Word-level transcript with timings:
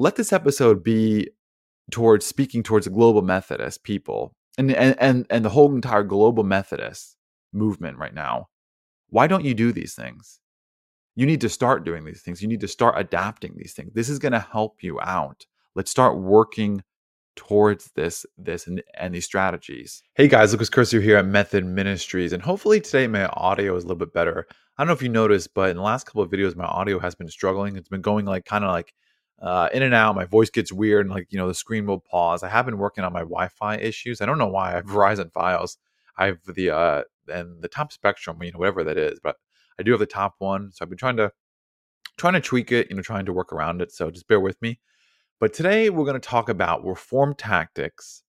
let 0.00 0.16
this 0.16 0.32
episode 0.32 0.82
be 0.82 1.28
towards 1.90 2.24
speaking 2.24 2.62
towards 2.62 2.86
the 2.86 2.90
global 2.90 3.20
Methodist 3.20 3.84
people 3.84 4.32
and 4.56 4.72
and 4.72 4.96
and, 4.98 5.26
and 5.28 5.44
the 5.44 5.50
whole 5.50 5.72
entire 5.74 6.02
global 6.02 6.42
Methodist 6.42 7.16
movement 7.52 7.98
right 7.98 8.14
now. 8.14 8.48
Why 9.10 9.26
don't 9.26 9.44
you 9.44 9.54
do 9.54 9.72
these 9.72 9.94
things? 9.94 10.40
You 11.16 11.26
need 11.26 11.42
to 11.42 11.48
start 11.48 11.84
doing 11.84 12.04
these 12.04 12.22
things. 12.22 12.40
You 12.40 12.48
need 12.48 12.60
to 12.60 12.68
start 12.68 12.94
adapting 12.96 13.54
these 13.56 13.74
things. 13.74 13.92
This 13.92 14.08
is 14.08 14.18
going 14.18 14.32
to 14.32 14.46
help 14.52 14.82
you 14.82 15.00
out. 15.00 15.44
Let's 15.74 15.90
start 15.90 16.16
working 16.16 16.82
towards 17.36 17.90
this 17.94 18.24
this 18.38 18.66
and, 18.66 18.82
and 18.98 19.14
these 19.14 19.26
strategies. 19.26 20.02
Hey 20.14 20.28
guys, 20.28 20.52
Lucas 20.52 20.70
Curcio 20.70 21.02
here 21.02 21.18
at 21.18 21.26
Method 21.26 21.66
Ministries, 21.66 22.32
and 22.32 22.42
hopefully 22.42 22.80
today 22.80 23.06
my 23.06 23.26
audio 23.26 23.76
is 23.76 23.84
a 23.84 23.86
little 23.86 23.98
bit 23.98 24.14
better. 24.14 24.46
I 24.78 24.82
don't 24.82 24.88
know 24.88 24.94
if 24.94 25.02
you 25.02 25.10
noticed, 25.10 25.52
but 25.54 25.68
in 25.68 25.76
the 25.76 25.82
last 25.82 26.06
couple 26.06 26.22
of 26.22 26.30
videos, 26.30 26.56
my 26.56 26.64
audio 26.64 26.98
has 27.00 27.14
been 27.14 27.28
struggling. 27.28 27.76
It's 27.76 27.90
been 27.90 28.00
going 28.00 28.24
like 28.24 28.46
kind 28.46 28.64
of 28.64 28.70
like 28.70 28.94
uh, 29.40 29.68
in 29.72 29.82
and 29.82 29.94
out. 29.94 30.14
My 30.14 30.24
voice 30.24 30.50
gets 30.50 30.72
weird, 30.72 31.06
and 31.06 31.14
like 31.14 31.28
you 31.30 31.38
know, 31.38 31.48
the 31.48 31.54
screen 31.54 31.86
will 31.86 32.00
pause. 32.00 32.42
I 32.42 32.48
have 32.48 32.66
been 32.66 32.78
working 32.78 33.04
on 33.04 33.12
my 33.12 33.20
Wi-Fi 33.20 33.76
issues. 33.76 34.20
I 34.20 34.26
don't 34.26 34.38
know 34.38 34.48
why. 34.48 34.72
I 34.72 34.74
have 34.76 34.84
Verizon 34.86 35.32
Fios. 35.32 35.76
I 36.16 36.26
have 36.26 36.38
the 36.46 36.70
uh 36.70 37.02
and 37.28 37.62
the 37.62 37.68
top 37.68 37.92
spectrum, 37.92 38.42
you 38.42 38.52
know, 38.52 38.58
whatever 38.58 38.84
that 38.84 38.98
is, 38.98 39.20
but 39.22 39.36
I 39.78 39.82
do 39.82 39.92
have 39.92 40.00
the 40.00 40.06
top 40.06 40.34
one. 40.38 40.72
So 40.72 40.84
I've 40.84 40.88
been 40.88 40.98
trying 40.98 41.16
to 41.16 41.32
trying 42.18 42.34
to 42.34 42.40
tweak 42.40 42.72
it, 42.72 42.88
you 42.90 42.96
know, 42.96 43.02
trying 43.02 43.24
to 43.26 43.32
work 43.32 43.52
around 43.52 43.80
it. 43.80 43.92
So 43.92 44.10
just 44.10 44.28
bear 44.28 44.40
with 44.40 44.60
me. 44.60 44.80
But 45.38 45.54
today 45.54 45.88
we're 45.88 46.04
going 46.04 46.20
to 46.20 46.28
talk 46.28 46.50
about 46.50 46.84
reform 46.84 47.34
tactics. 47.34 48.22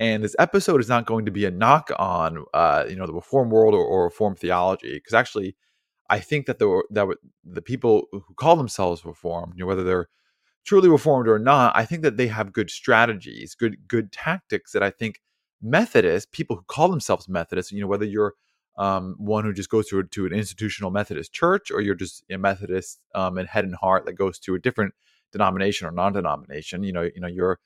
And 0.00 0.24
this 0.24 0.34
episode 0.38 0.80
is 0.80 0.88
not 0.88 1.06
going 1.06 1.26
to 1.26 1.30
be 1.30 1.44
a 1.44 1.50
knock 1.50 1.90
on, 1.96 2.44
uh, 2.54 2.86
you 2.88 2.96
know, 2.96 3.06
the 3.06 3.12
reform 3.12 3.50
world 3.50 3.74
or, 3.74 3.84
or 3.84 4.04
reform 4.04 4.34
theology, 4.34 4.94
because 4.94 5.12
actually, 5.12 5.56
I 6.08 6.18
think 6.18 6.46
that 6.46 6.58
the 6.58 6.82
that 6.90 7.06
the 7.44 7.62
people 7.62 8.06
who 8.10 8.34
call 8.34 8.56
themselves 8.56 9.04
reformed, 9.04 9.54
you 9.56 9.60
know, 9.60 9.66
whether 9.66 9.84
they're 9.84 10.08
truly 10.64 10.88
reformed 10.88 11.28
or 11.28 11.38
not, 11.38 11.72
I 11.76 11.84
think 11.84 12.02
that 12.02 12.16
they 12.16 12.28
have 12.28 12.52
good 12.52 12.70
strategies, 12.70 13.54
good 13.54 13.76
good 13.88 14.12
tactics 14.12 14.72
that 14.72 14.82
I 14.82 14.90
think 14.90 15.20
Methodists, 15.60 16.28
people 16.32 16.56
who 16.56 16.62
call 16.62 16.88
themselves 16.88 17.28
Methodists, 17.28 17.72
you 17.72 17.80
know, 17.80 17.86
whether 17.86 18.04
you're 18.04 18.34
um, 18.78 19.14
one 19.18 19.44
who 19.44 19.52
just 19.52 19.68
goes 19.68 19.86
to, 19.88 20.02
to 20.02 20.26
an 20.26 20.32
institutional 20.32 20.90
Methodist 20.90 21.32
church 21.32 21.70
or 21.70 21.80
you're 21.80 21.94
just 21.94 22.24
a 22.30 22.38
Methodist 22.38 23.00
um, 23.14 23.38
in 23.38 23.46
head 23.46 23.64
and 23.64 23.74
heart 23.76 24.06
that 24.06 24.14
goes 24.14 24.38
to 24.40 24.54
a 24.54 24.58
different 24.58 24.94
denomination 25.30 25.86
or 25.86 25.90
non-denomination, 25.90 26.82
you 26.82 26.92
know, 26.92 27.02
you 27.02 27.20
know, 27.20 27.28
you're 27.28 27.58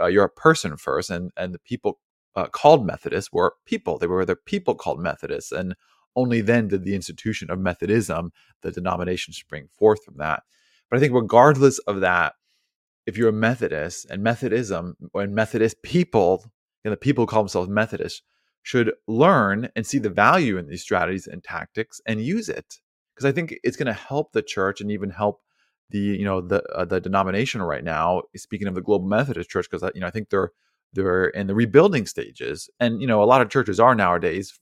uh, 0.00 0.06
you're 0.06 0.24
a 0.24 0.30
person 0.30 0.76
first, 0.76 1.10
and 1.10 1.32
and 1.36 1.52
the 1.52 1.58
people 1.58 1.98
uh, 2.36 2.46
called 2.46 2.86
Methodists 2.86 3.32
were 3.32 3.54
people. 3.64 3.98
They 3.98 4.06
were 4.06 4.24
the 4.24 4.36
people 4.36 4.74
called 4.74 5.00
Methodists, 5.00 5.52
and 5.52 5.74
only 6.14 6.40
then 6.40 6.68
did 6.68 6.84
the 6.84 6.94
institution 6.94 7.50
of 7.50 7.58
Methodism, 7.58 8.32
the 8.60 8.70
denomination, 8.70 9.32
spring 9.32 9.68
forth 9.72 10.04
from 10.04 10.18
that. 10.18 10.42
But 10.88 10.98
I 10.98 11.00
think 11.00 11.14
regardless 11.14 11.78
of 11.80 12.00
that, 12.00 12.34
if 13.06 13.16
you're 13.16 13.28
a 13.28 13.32
Methodist 13.32 14.06
and 14.10 14.22
Methodism 14.22 14.96
and 15.14 15.34
Methodist 15.34 15.82
people, 15.82 16.44
and 16.84 16.92
the 16.92 16.96
people 16.96 17.22
who 17.22 17.26
call 17.26 17.42
themselves 17.42 17.68
Methodist, 17.68 18.22
should 18.62 18.92
learn 19.08 19.68
and 19.74 19.86
see 19.86 19.98
the 19.98 20.10
value 20.10 20.56
in 20.56 20.68
these 20.68 20.82
strategies 20.82 21.26
and 21.26 21.42
tactics 21.42 22.00
and 22.06 22.20
use 22.20 22.48
it 22.48 22.80
because 23.14 23.28
I 23.28 23.32
think 23.32 23.54
it's 23.62 23.76
going 23.76 23.86
to 23.86 23.92
help 23.92 24.32
the 24.32 24.42
church 24.42 24.80
and 24.80 24.90
even 24.90 25.10
help 25.10 25.42
the 25.90 25.98
you 25.98 26.24
know 26.24 26.40
the 26.40 26.62
uh, 26.74 26.84
the 26.84 27.00
denomination 27.00 27.62
right 27.62 27.84
now. 27.84 28.22
Speaking 28.36 28.68
of 28.68 28.74
the 28.74 28.80
Global 28.80 29.06
Methodist 29.06 29.50
Church, 29.50 29.68
because 29.70 29.88
you 29.94 30.00
know 30.00 30.06
I 30.06 30.10
think 30.10 30.30
they're 30.30 30.52
they're 30.92 31.26
in 31.26 31.46
the 31.46 31.54
rebuilding 31.54 32.06
stages, 32.06 32.70
and 32.80 33.00
you 33.00 33.06
know 33.06 33.22
a 33.22 33.26
lot 33.26 33.42
of 33.42 33.50
churches 33.50 33.78
are 33.78 33.94
nowadays 33.94 34.58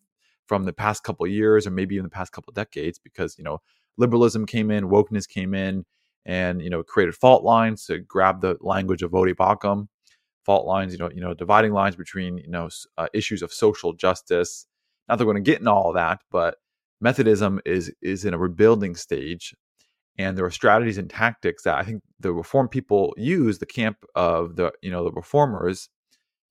from 0.47 0.65
the 0.65 0.73
past 0.73 1.05
couple 1.05 1.27
years 1.27 1.67
or 1.67 1.71
maybe 1.71 1.95
even 1.95 2.05
the 2.05 2.11
past 2.11 2.33
couple 2.33 2.53
decades 2.53 2.99
because 2.99 3.39
you 3.39 3.45
know 3.45 3.61
liberalism 3.97 4.47
came 4.47 4.71
in, 4.71 4.89
wokeness 4.89 5.29
came 5.29 5.55
in, 5.55 5.85
and 6.27 6.63
you 6.63 6.71
know 6.71 6.83
created 6.83 7.15
fault 7.15 7.45
lines 7.45 7.87
to 7.87 7.99
grab 7.99 8.41
the 8.41 8.57
language 8.61 9.03
of 9.03 9.11
Voddie 9.13 9.35
Baucham 9.35 9.89
fault 10.45 10.67
lines, 10.67 10.93
you 10.93 10.99
know, 10.99 11.11
you 11.15 11.21
know, 11.21 11.35
dividing 11.35 11.73
lines 11.73 11.97
between 11.97 12.39
you 12.39 12.51
know 12.51 12.69
uh, 12.99 13.07
issues 13.15 13.43
of 13.43 13.53
social 13.53 13.93
justice. 13.93 14.67
Not 15.09 15.19
that 15.19 15.27
we're 15.27 15.33
going 15.35 15.45
to 15.45 15.51
get 15.51 15.61
in 15.61 15.69
all 15.69 15.93
that, 15.93 16.21
but 16.31 16.57
Methodism 17.01 17.61
is 17.65 17.93
is 18.03 18.25
in 18.25 18.35
a 18.35 18.39
rebuilding 18.39 18.95
stage, 18.95 19.55
and 20.19 20.37
there 20.37 20.45
are 20.45 20.51
strategies 20.51 20.99
and 20.99 21.11
tactics 21.11 21.63
that 21.65 21.79
I 21.79 21.83
think 21.85 22.03
the 22.21 22.33
reform 22.33 22.69
people 22.69 23.15
use, 23.17 23.59
the 23.59 23.67
camp 23.67 23.99
of 24.15 24.57
the 24.57 24.73
you 24.83 24.91
know 24.91 25.05
the 25.05 25.13
reformers 25.13 25.89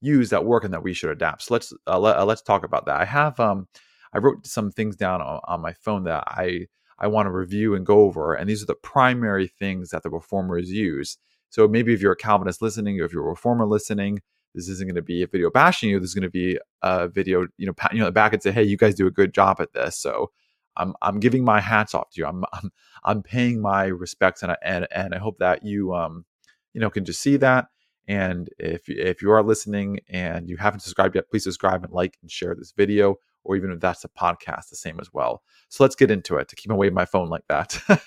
use 0.01 0.29
that 0.29 0.45
work 0.45 0.63
and 0.63 0.73
that 0.73 0.83
we 0.83 0.93
should 0.93 1.09
adapt. 1.11 1.43
So 1.43 1.55
let's 1.55 1.73
uh, 1.87 1.99
let, 1.99 2.17
uh, 2.17 2.25
let's 2.25 2.41
talk 2.41 2.63
about 2.63 2.85
that. 2.85 3.01
I 3.01 3.05
have 3.05 3.39
um 3.39 3.67
I 4.13 4.19
wrote 4.19 4.47
some 4.47 4.71
things 4.71 4.95
down 4.95 5.21
on, 5.21 5.39
on 5.45 5.61
my 5.61 5.73
phone 5.73 6.03
that 6.05 6.23
I 6.27 6.67
I 6.99 7.07
want 7.07 7.27
to 7.27 7.31
review 7.31 7.75
and 7.75 7.85
go 7.85 8.01
over, 8.01 8.33
and 8.33 8.49
these 8.49 8.61
are 8.61 8.67
the 8.67 8.75
primary 8.75 9.47
things 9.47 9.89
that 9.89 10.03
the 10.03 10.09
reformers 10.09 10.71
use. 10.71 11.17
So 11.49 11.67
maybe 11.67 11.93
if 11.93 12.01
you're 12.01 12.11
a 12.11 12.17
Calvinist 12.17 12.61
listening, 12.61 12.99
or 12.99 13.05
if 13.05 13.13
you're 13.13 13.25
a 13.25 13.29
reformer 13.29 13.65
listening, 13.65 14.21
this 14.53 14.67
isn't 14.67 14.87
going 14.87 14.95
to 14.95 15.01
be 15.01 15.23
a 15.23 15.27
video 15.27 15.49
bashing 15.49 15.89
you. 15.89 15.99
This 15.99 16.09
is 16.09 16.15
going 16.15 16.23
to 16.23 16.29
be 16.29 16.59
a 16.81 17.07
video, 17.07 17.47
you 17.57 17.67
know, 17.67 17.73
you 17.91 17.99
know 17.99 18.11
back 18.11 18.33
and 18.33 18.41
say, 18.41 18.51
hey, 18.51 18.63
you 18.63 18.77
guys 18.77 18.95
do 18.95 19.07
a 19.07 19.11
good 19.11 19.33
job 19.33 19.61
at 19.61 19.73
this. 19.73 19.97
So 19.97 20.31
I'm 20.77 20.93
I'm 21.01 21.19
giving 21.19 21.43
my 21.43 21.59
hats 21.59 21.93
off 21.93 22.09
to 22.11 22.21
you. 22.21 22.27
I'm 22.27 22.43
I'm, 22.53 22.71
I'm 23.03 23.23
paying 23.23 23.61
my 23.61 23.85
respects, 23.85 24.43
and 24.43 24.51
I, 24.51 24.57
and 24.63 24.87
and 24.91 25.13
I 25.13 25.17
hope 25.19 25.37
that 25.39 25.63
you 25.63 25.93
um 25.93 26.25
you 26.73 26.81
know 26.81 26.89
can 26.89 27.05
just 27.05 27.21
see 27.21 27.37
that. 27.37 27.67
And 28.07 28.49
if 28.57 28.89
if 28.89 29.21
you 29.21 29.31
are 29.31 29.43
listening 29.43 29.99
and 30.09 30.49
you 30.49 30.57
haven't 30.57 30.79
subscribed 30.79 31.15
yet, 31.15 31.29
please 31.29 31.43
subscribe 31.43 31.83
and 31.83 31.93
like 31.93 32.17
and 32.21 32.31
share 32.31 32.55
this 32.55 32.73
video, 32.75 33.17
or 33.43 33.55
even 33.55 33.71
if 33.71 33.79
that's 33.79 34.03
a 34.03 34.09
podcast, 34.09 34.69
the 34.69 34.75
same 34.75 34.99
as 34.99 35.13
well. 35.13 35.41
So 35.69 35.83
let's 35.83 35.95
get 35.95 36.11
into 36.11 36.35
it. 36.37 36.47
To 36.49 36.55
keep 36.55 36.71
away 36.71 36.89
my 36.89 37.05
phone 37.05 37.29
like 37.29 37.45
that. 37.49 37.79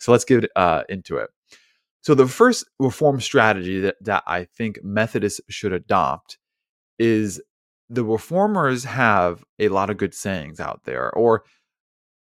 so 0.00 0.12
let's 0.12 0.24
get 0.24 0.50
uh, 0.56 0.82
into 0.88 1.16
it. 1.16 1.30
So 2.02 2.14
the 2.14 2.26
first 2.26 2.64
reform 2.78 3.20
strategy 3.20 3.80
that, 3.80 3.96
that 4.00 4.22
I 4.26 4.44
think 4.44 4.82
Methodists 4.82 5.40
should 5.48 5.72
adopt 5.72 6.38
is 6.98 7.40
the 7.90 8.04
reformers 8.04 8.84
have 8.84 9.44
a 9.58 9.68
lot 9.68 9.90
of 9.90 9.96
good 9.96 10.14
sayings 10.14 10.60
out 10.60 10.82
there, 10.84 11.10
or 11.10 11.44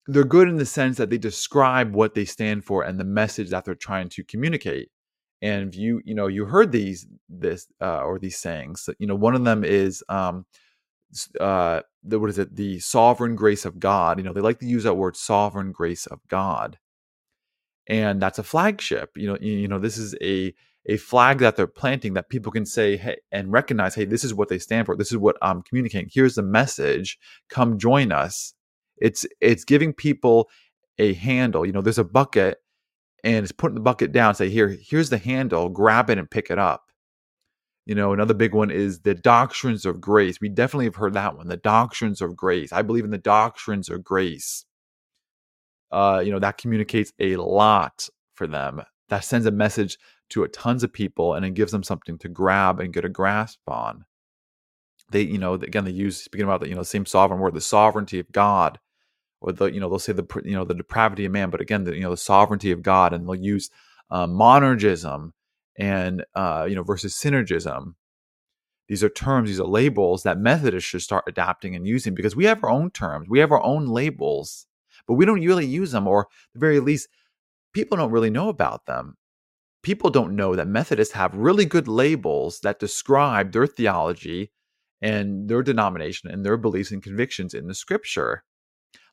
they're 0.07 0.25
good 0.25 0.49
in 0.49 0.57
the 0.57 0.65
sense 0.65 0.97
that 0.97 1.09
they 1.09 1.17
describe 1.17 1.95
what 1.95 2.13
they 2.13 2.25
stand 2.25 2.65
for 2.65 2.83
and 2.83 2.99
the 2.99 3.05
message 3.05 3.49
that 3.49 3.65
they're 3.65 3.73
trying 3.73 4.09
to 4.09 4.23
communicate. 4.23 4.89
And 5.41 5.73
you, 5.73 6.01
you 6.05 6.13
know, 6.13 6.27
you 6.27 6.45
heard 6.45 6.71
these 6.71 7.07
this 7.29 7.67
uh, 7.81 8.01
or 8.01 8.19
these 8.19 8.37
sayings. 8.37 8.89
You 8.99 9.07
know, 9.07 9.15
one 9.15 9.35
of 9.35 9.43
them 9.43 9.63
is 9.63 10.03
um, 10.09 10.45
uh, 11.39 11.81
the, 12.03 12.19
what 12.19 12.29
is 12.29 12.39
it? 12.39 12.55
The 12.55 12.79
sovereign 12.79 13.35
grace 13.35 13.65
of 13.65 13.79
God. 13.79 14.17
You 14.17 14.23
know, 14.23 14.33
they 14.33 14.41
like 14.41 14.59
to 14.59 14.67
use 14.67 14.83
that 14.83 14.95
word, 14.95 15.15
sovereign 15.15 15.71
grace 15.71 16.05
of 16.05 16.19
God. 16.27 16.77
And 17.87 18.21
that's 18.21 18.39
a 18.39 18.43
flagship 18.43 19.11
you 19.15 19.27
know 19.27 19.37
you 19.41 19.67
know 19.67 19.79
this 19.79 19.97
is 19.97 20.15
a 20.21 20.53
a 20.85 20.97
flag 20.97 21.39
that 21.39 21.55
they're 21.55 21.67
planting 21.67 22.13
that 22.13 22.29
people 22.29 22.51
can 22.51 22.65
say 22.65 22.97
hey 22.97 23.17
and 23.31 23.51
recognize 23.51 23.95
hey 23.95 24.05
this 24.05 24.23
is 24.23 24.33
what 24.33 24.49
they 24.49 24.59
stand 24.59 24.85
for. 24.85 24.95
This 24.95 25.11
is 25.11 25.17
what 25.17 25.37
i'm 25.41 25.61
communicating. 25.63 26.09
Here's 26.13 26.35
the 26.35 26.43
message. 26.43 27.17
Come 27.49 27.77
join 27.77 28.11
us. 28.11 28.53
It's 28.97 29.25
it's 29.41 29.65
giving 29.65 29.93
people 29.93 30.49
a 30.99 31.13
handle 31.13 31.65
you 31.65 31.71
know 31.73 31.81
there's 31.81 31.97
a 31.97 32.03
bucket 32.03 32.59
and 33.23 33.43
it's 33.43 33.51
putting 33.51 33.75
the 33.75 33.81
bucket 33.81 34.11
down 34.11 34.35
say 34.35 34.49
here 34.49 34.69
here's 34.69 35.09
the 35.09 35.17
handle. 35.17 35.69
Grab 35.69 36.09
it 36.09 36.17
and 36.17 36.29
pick 36.31 36.49
it 36.49 36.59
up 36.59 36.85
you 37.85 37.95
know 37.95 38.13
another 38.13 38.33
big 38.33 38.53
one 38.53 38.71
is 38.71 39.01
the 39.01 39.15
doctrines 39.15 39.85
of 39.85 40.01
grace 40.01 40.39
we 40.39 40.49
definitely 40.49 40.85
have 40.85 40.95
heard 40.95 41.13
that 41.13 41.35
one 41.35 41.47
the 41.47 41.57
doctrines 41.57 42.21
of 42.21 42.35
grace 42.35 42.71
i 42.71 42.81
believe 42.81 43.03
in 43.03 43.11
the 43.11 43.17
doctrines 43.17 43.89
of 43.89 44.03
grace 44.03 44.65
uh, 45.93 46.19
you 46.25 46.31
know, 46.31 46.39
that 46.39 46.57
communicates 46.57 47.13
a 47.19 47.35
lot 47.35 48.09
for 48.33 48.47
them. 48.47 48.81
That 49.09 49.23
sends 49.23 49.45
a 49.45 49.51
message 49.51 49.99
to 50.31 50.43
a 50.43 50.49
tons 50.49 50.83
of 50.83 50.91
people 50.91 51.35
and 51.35 51.45
it 51.45 51.53
gives 51.53 51.71
them 51.71 51.83
something 51.83 52.17
to 52.17 52.27
grab 52.27 52.79
and 52.79 52.91
get 52.91 53.05
a 53.05 53.09
grasp 53.09 53.59
on. 53.67 54.05
They, 55.11 55.21
you 55.21 55.37
know, 55.37 55.53
again, 55.53 55.85
they 55.85 55.91
use 55.91 56.17
speaking 56.17 56.45
about 56.45 56.61
the, 56.61 56.69
you 56.69 56.73
know, 56.73 56.81
same 56.81 57.05
sovereign 57.05 57.39
word, 57.39 57.53
the 57.53 57.61
sovereignty 57.61 58.19
of 58.19 58.31
God, 58.31 58.79
or 59.39 59.51
the, 59.51 59.65
you 59.65 59.79
know, 59.79 59.87
they'll 59.87 59.99
say 59.99 60.13
the, 60.13 60.25
you 60.43 60.55
know, 60.55 60.65
the 60.65 60.73
depravity 60.73 61.25
of 61.25 61.31
man, 61.31 61.51
but 61.51 61.61
again, 61.61 61.83
the, 61.83 61.93
you 61.93 62.01
know, 62.01 62.09
the 62.09 62.17
sovereignty 62.17 62.71
of 62.71 62.81
God, 62.81 63.13
and 63.13 63.27
they'll 63.27 63.35
use 63.35 63.69
uh, 64.09 64.25
monergism 64.25 65.33
and, 65.77 66.23
uh, 66.35 66.65
you 66.67 66.75
know, 66.75 66.83
versus 66.83 67.13
synergism. 67.13 67.95
These 68.87 69.03
are 69.03 69.09
terms, 69.09 69.49
these 69.49 69.59
are 69.59 69.67
labels 69.67 70.23
that 70.23 70.37
Methodists 70.37 70.89
should 70.89 71.01
start 71.01 71.23
adapting 71.27 71.75
and 71.75 71.87
using 71.87 72.13
because 72.13 72.35
we 72.35 72.45
have 72.45 72.63
our 72.63 72.69
own 72.69 72.91
terms, 72.91 73.29
we 73.29 73.39
have 73.39 73.51
our 73.51 73.63
own 73.63 73.87
labels 73.87 74.67
but 75.07 75.15
we 75.15 75.25
don't 75.25 75.41
really 75.41 75.65
use 75.65 75.91
them, 75.91 76.07
or 76.07 76.21
at 76.21 76.53
the 76.53 76.59
very 76.59 76.79
least, 76.79 77.09
people 77.73 77.97
don't 77.97 78.11
really 78.11 78.29
know 78.29 78.49
about 78.49 78.85
them. 78.85 79.17
People 79.81 80.09
don't 80.09 80.35
know 80.35 80.55
that 80.55 80.67
Methodists 80.67 81.13
have 81.13 81.35
really 81.35 81.65
good 81.65 81.87
labels 81.87 82.61
that 82.61 82.79
describe 82.79 83.51
their 83.51 83.67
theology 83.67 84.51
and 85.01 85.49
their 85.49 85.61
denomination 85.61 86.29
and 86.29 86.45
their 86.45 86.55
beliefs 86.55 86.91
and 86.91 87.03
convictions 87.03 87.53
in 87.53 87.67
the 87.67 87.73
scripture. 87.73 88.43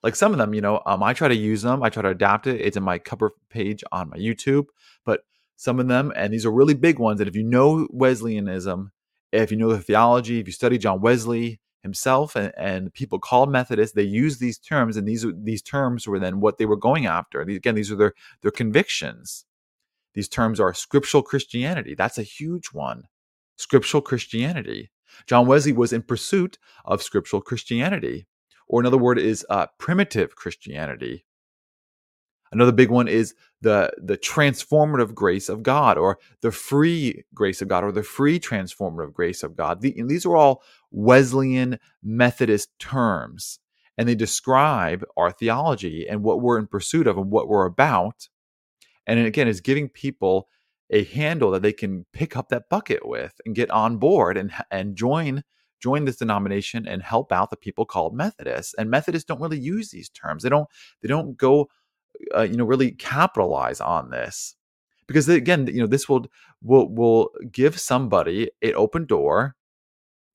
Like 0.03 0.15
some 0.15 0.33
of 0.33 0.39
them, 0.39 0.55
you 0.55 0.61
know, 0.61 0.81
um, 0.87 1.03
I 1.03 1.13
try 1.13 1.29
to 1.29 1.35
use 1.35 1.63
them, 1.63 1.83
I 1.83 1.91
try 1.91 2.03
to 2.03 2.11
adapt 2.11 2.47
it. 2.47 2.61
It's 2.61 2.77
in 2.77 2.85
my 2.85 2.99
cover 2.99 3.33
page 3.51 3.83
on 3.91 4.11
my 4.11 4.17
YouTube, 4.17 4.67
but 5.05 5.23
some 5.61 5.79
of 5.79 5.89
them, 5.89 6.11
and 6.17 6.33
these 6.33 6.47
are 6.47 6.51
really 6.61 6.73
big 6.73 6.99
ones. 6.99 7.21
And 7.21 7.29
if 7.29 7.37
you 7.37 7.45
know 7.45 7.87
Wesleyanism, 7.91 8.93
if 9.31 9.51
you 9.51 9.59
know 9.59 9.69
the 9.73 9.79
theology, 9.81 10.41
if 10.41 10.47
you 10.47 10.55
study 10.55 10.79
John 10.79 11.03
Wesley, 11.03 11.61
himself 11.83 12.35
and, 12.35 12.53
and 12.57 12.95
people 12.95 13.19
called 13.19 13.51
Methodists, 13.53 13.95
they 13.95 14.03
used 14.03 14.41
these 14.41 14.59
terms, 14.59 14.97
and 14.97 15.07
these 15.07 15.27
these 15.51 15.63
terms 15.63 16.07
were 16.07 16.19
then 16.19 16.41
what 16.41 16.57
they 16.57 16.67
were 16.67 16.77
going 16.89 17.05
after. 17.07 17.43
Again, 17.43 17.75
these 17.75 17.93
are 17.93 17.97
their 17.97 18.15
their 18.43 18.51
convictions. 18.51 19.45
these 20.15 20.29
terms 20.29 20.61
are 20.61 20.75
scriptural 20.75 21.23
Christianity. 21.23 21.95
That's 21.95 22.19
a 22.19 22.23
huge 22.23 22.69
one. 22.73 23.05
Scriptural 23.57 24.03
Christianity. 24.03 24.91
John 25.27 25.47
Wesley 25.47 25.73
was 25.73 25.93
in 25.93 26.03
pursuit 26.03 26.59
of 26.85 27.03
scriptural 27.03 27.43
Christianity, 27.43 28.27
or 28.69 28.81
another 28.81 28.99
word 28.99 29.19
is 29.19 29.45
uh, 29.51 29.67
primitive 29.79 30.37
Christianity. 30.37 31.25
Another 32.53 32.73
big 32.73 32.91
one 32.91 33.09
is 33.09 33.35
the 33.63 33.93
the 33.99 34.17
transformative 34.17 35.15
grace 35.15 35.49
of 35.49 35.63
God, 35.63 35.99
or 35.99 36.19
the 36.41 36.53
free 36.53 37.25
grace 37.35 37.61
of 37.61 37.69
God, 37.69 37.85
or 37.85 37.93
the 37.93 38.03
free 38.03 38.41
transformative 38.41 39.13
grace 39.13 39.43
of 39.43 39.57
God. 39.57 39.81
The, 39.81 39.95
these 40.07 40.27
are 40.27 40.37
all 40.37 40.63
Wesleyan 40.91 41.79
Methodist 42.03 42.71
terms, 42.79 43.59
and 43.99 44.09
they 44.09 44.15
describe 44.15 45.05
our 45.17 45.31
theology 45.31 46.07
and 46.09 46.23
what 46.23 46.41
we're 46.41 46.59
in 46.59 46.67
pursuit 46.67 47.07
of 47.07 47.19
and 47.19 47.31
what 47.31 47.49
we're 47.49 47.67
about. 47.67 48.29
And 49.07 49.19
again, 49.19 49.49
is 49.49 49.61
giving 49.61 49.89
people 49.89 50.49
a 50.91 51.05
handle 51.05 51.51
that 51.53 51.63
they 51.63 51.73
can 51.73 52.07
pick 52.13 52.37
up 52.37 52.49
that 52.49 52.69
bucket 52.69 53.07
with 53.07 53.41
and 53.45 53.55
get 53.55 53.71
on 53.71 53.99
board 53.99 54.37
and 54.37 54.53
and 54.71 54.97
join 54.97 55.43
join 55.81 56.05
this 56.05 56.17
denomination 56.17 56.87
and 56.87 57.03
help 57.03 57.33
out 57.33 57.51
the 57.51 57.57
people 57.57 57.87
called 57.87 58.15
Methodists. 58.15 58.75
And 58.79 58.91
Methodists 58.91 59.27
don't 59.27 59.41
really 59.41 59.59
use 59.59 59.91
these 59.91 60.11
terms. 60.11 60.43
They 60.43 60.49
don't 60.49 60.69
they 61.03 61.09
don't 61.09 61.37
go 61.37 61.69
uh, 62.37 62.43
you 62.43 62.57
know 62.57 62.65
really 62.65 62.93
capitalize 62.93 63.81
on 63.81 64.11
this. 64.11 64.55
Because 65.07 65.29
again 65.29 65.67
you 65.67 65.81
know 65.81 65.87
this 65.87 66.09
will 66.09 66.27
will 66.63 66.89
will 66.89 67.31
give 67.51 67.79
somebody 67.79 68.51
an 68.63 68.75
open 68.75 69.07
door 69.07 69.57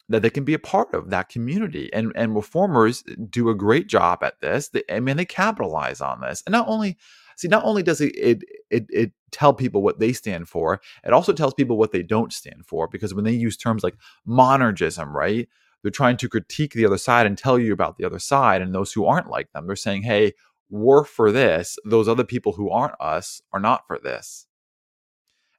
that 0.09 0.21
they 0.21 0.29
can 0.29 0.43
be 0.43 0.53
a 0.53 0.59
part 0.59 0.93
of 0.93 1.09
that 1.09 1.29
community. 1.29 1.91
And 1.93 2.11
and 2.15 2.35
reformers 2.35 3.03
do 3.29 3.49
a 3.49 3.55
great 3.55 3.87
job 3.87 4.23
at 4.23 4.39
this. 4.41 4.69
They, 4.69 4.83
i 4.91 4.99
mean 4.99 5.17
they 5.17 5.25
capitalize 5.25 6.01
on 6.01 6.21
this. 6.21 6.43
And 6.45 6.53
not 6.53 6.67
only 6.67 6.97
see 7.37 7.47
not 7.47 7.65
only 7.65 7.83
does 7.83 8.01
it, 8.01 8.15
it 8.15 8.43
it 8.69 8.85
it 8.89 9.11
tell 9.31 9.53
people 9.53 9.81
what 9.81 9.99
they 9.99 10.13
stand 10.13 10.47
for 10.47 10.79
it 11.03 11.11
also 11.11 11.33
tells 11.33 11.53
people 11.53 11.77
what 11.77 11.91
they 11.91 12.03
don't 12.03 12.33
stand 12.33 12.65
for. 12.65 12.87
Because 12.87 13.13
when 13.13 13.25
they 13.25 13.33
use 13.33 13.57
terms 13.57 13.83
like 13.83 13.95
monergism 14.27 15.11
right 15.13 15.47
they're 15.81 15.91
trying 15.91 16.17
to 16.17 16.29
critique 16.29 16.73
the 16.73 16.85
other 16.85 16.97
side 16.97 17.27
and 17.27 17.37
tell 17.37 17.59
you 17.59 17.71
about 17.71 17.97
the 17.97 18.05
other 18.05 18.17
side 18.17 18.59
and 18.59 18.73
those 18.73 18.91
who 18.91 19.05
aren't 19.05 19.29
like 19.29 19.51
them. 19.51 19.67
They're 19.67 19.75
saying 19.75 20.03
hey 20.03 20.33
we're 20.69 21.03
for 21.03 21.31
this 21.31 21.77
those 21.85 22.07
other 22.07 22.23
people 22.23 22.53
who 22.53 22.69
aren't 22.69 22.99
us 22.99 23.41
are 23.53 23.59
not 23.59 23.85
for 23.87 23.99
this. 23.99 24.47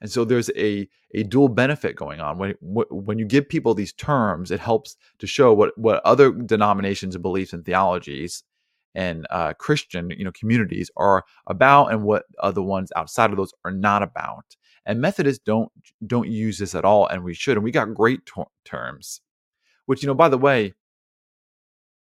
And 0.00 0.10
so 0.10 0.24
there's 0.24 0.50
a 0.56 0.88
a 1.14 1.22
dual 1.22 1.48
benefit 1.48 1.96
going 1.96 2.20
on. 2.20 2.38
When 2.38 2.54
when 2.60 3.18
you 3.18 3.24
give 3.24 3.48
people 3.48 3.74
these 3.74 3.92
terms 3.92 4.50
it 4.50 4.60
helps 4.60 4.96
to 5.18 5.26
show 5.26 5.52
what 5.54 5.76
what 5.78 6.02
other 6.04 6.32
denominations 6.32 7.14
and 7.14 7.22
beliefs 7.22 7.52
and 7.52 7.64
theologies 7.64 8.42
and 8.94 9.26
uh, 9.28 9.52
christian 9.58 10.10
you 10.16 10.24
know 10.24 10.32
communities 10.32 10.90
are 10.96 11.22
about 11.46 11.92
and 11.92 12.02
what 12.02 12.24
other 12.42 12.62
ones 12.62 12.90
outside 12.96 13.30
of 13.30 13.36
those 13.36 13.52
are 13.64 13.70
not 13.72 14.02
about. 14.02 14.56
And 14.84 15.00
methodists 15.00 15.42
don't 15.44 15.72
don't 16.06 16.28
use 16.28 16.58
this 16.58 16.74
at 16.74 16.84
all 16.84 17.06
and 17.06 17.24
we 17.24 17.34
should 17.34 17.56
and 17.56 17.64
we 17.64 17.70
got 17.70 17.94
great 17.94 18.20
terms. 18.64 19.20
Which 19.86 20.02
you 20.02 20.08
know 20.08 20.14
by 20.14 20.28
the 20.28 20.38
way 20.38 20.74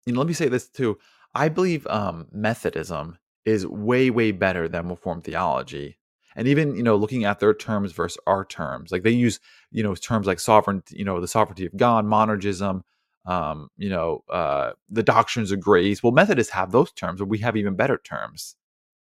you 0.05 0.13
know 0.13 0.19
let 0.19 0.27
me 0.27 0.33
say 0.33 0.49
this 0.49 0.69
too 0.69 0.97
I 1.33 1.49
believe 1.49 1.85
um, 1.87 2.27
Methodism 2.31 3.17
is 3.45 3.65
way, 3.65 4.09
way 4.09 4.31
better 4.31 4.67
than 4.67 4.89
Reformed 4.89 5.23
theology. 5.23 5.97
And 6.35 6.47
even, 6.47 6.75
you 6.75 6.83
know, 6.83 6.95
looking 6.95 7.25
at 7.25 7.39
their 7.39 7.53
terms 7.53 7.91
versus 7.91 8.21
our 8.27 8.45
terms, 8.45 8.91
like 8.91 9.03
they 9.03 9.11
use, 9.11 9.39
you 9.71 9.83
know, 9.83 9.95
terms 9.95 10.27
like 10.27 10.39
sovereign, 10.39 10.83
you 10.89 11.03
know, 11.03 11.19
the 11.19 11.27
sovereignty 11.27 11.65
of 11.65 11.75
God, 11.75 12.05
monergism, 12.05 12.81
um, 13.25 13.69
you 13.77 13.89
know, 13.89 14.23
uh, 14.29 14.71
the 14.89 15.03
doctrines 15.03 15.51
of 15.51 15.59
grace. 15.59 16.01
Well, 16.01 16.11
Methodists 16.11 16.53
have 16.53 16.71
those 16.71 16.91
terms, 16.91 17.19
but 17.19 17.27
we 17.27 17.39
have 17.39 17.57
even 17.57 17.75
better 17.75 17.99
terms. 18.03 18.55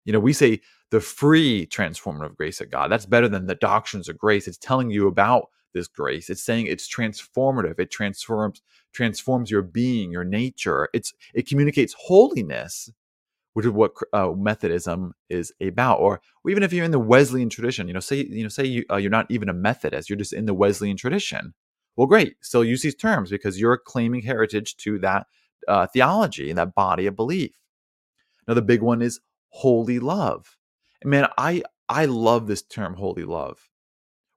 You 0.06 0.14
know, 0.14 0.20
we 0.20 0.34
say 0.34 0.62
the 0.92 1.00
free 1.00 1.66
transformative 1.68 2.36
grace 2.36 2.60
of 2.60 2.70
God. 2.70 2.92
That's 2.92 3.06
better 3.06 3.30
than 3.30 3.46
the 3.48 3.56
doctrines 3.56 4.10
of 4.10 4.18
grace. 4.18 4.48
It's 4.48 4.58
telling 4.58 4.90
you 4.90 5.08
about 5.08 5.50
this 5.74 5.88
grace. 5.88 6.30
It's 6.30 6.44
saying 6.44 6.68
it's 6.68 6.88
transformative. 6.88 7.80
It 7.80 7.92
transforms 7.92 8.62
transforms 8.94 9.50
your 9.50 9.62
being, 9.62 10.12
your 10.12 10.24
nature. 10.24 10.90
It's 10.94 11.14
it 11.34 11.48
communicates 11.48 11.96
holiness, 11.98 12.90
which 13.54 13.66
is 13.66 13.72
what 13.72 13.94
uh, 14.14 14.32
Methodism 14.36 15.14
is 15.30 15.52
about. 15.62 16.00
Or, 16.00 16.22
or 16.44 16.52
even 16.52 16.64
if 16.64 16.72
you're 16.72 16.86
in 16.86 16.92
the 16.92 17.00
Wesleyan 17.00 17.50
tradition, 17.50 17.88
you 17.88 17.94
know, 17.94 18.00
say 18.00 18.26
you 18.30 18.44
know, 18.44 18.50
say 18.50 18.66
you, 18.66 18.86
uh, 18.92 18.98
you're 18.98 19.12
not 19.12 19.28
even 19.30 19.50
a 19.50 19.54
Methodist, 19.54 20.10
you're 20.10 20.18
just 20.18 20.34
in 20.34 20.46
the 20.46 20.54
Wesleyan 20.54 20.98
tradition. 20.98 21.54
Well, 21.96 22.08
great, 22.08 22.36
still 22.42 22.64
use 22.64 22.82
these 22.82 22.96
terms 22.96 23.30
because 23.30 23.60
you're 23.60 23.78
claiming 23.78 24.24
heritage 24.24 24.78
to 24.78 24.98
that 25.00 25.28
uh, 25.68 25.88
theology 25.88 26.50
and 26.50 26.58
that 26.58 26.74
body 26.74 27.06
of 27.06 27.16
belief. 27.16 27.52
Now, 28.48 28.56
the 28.56 28.62
big 28.62 28.82
one 28.82 29.02
is 29.02 29.20
holy 29.50 30.00
love. 30.00 30.58
And 31.02 31.12
man, 31.12 31.28
I 31.38 31.64
I 31.90 32.06
love 32.06 32.48
this 32.48 32.64
term, 32.64 32.96
holy 32.96 33.24
love 33.24 33.70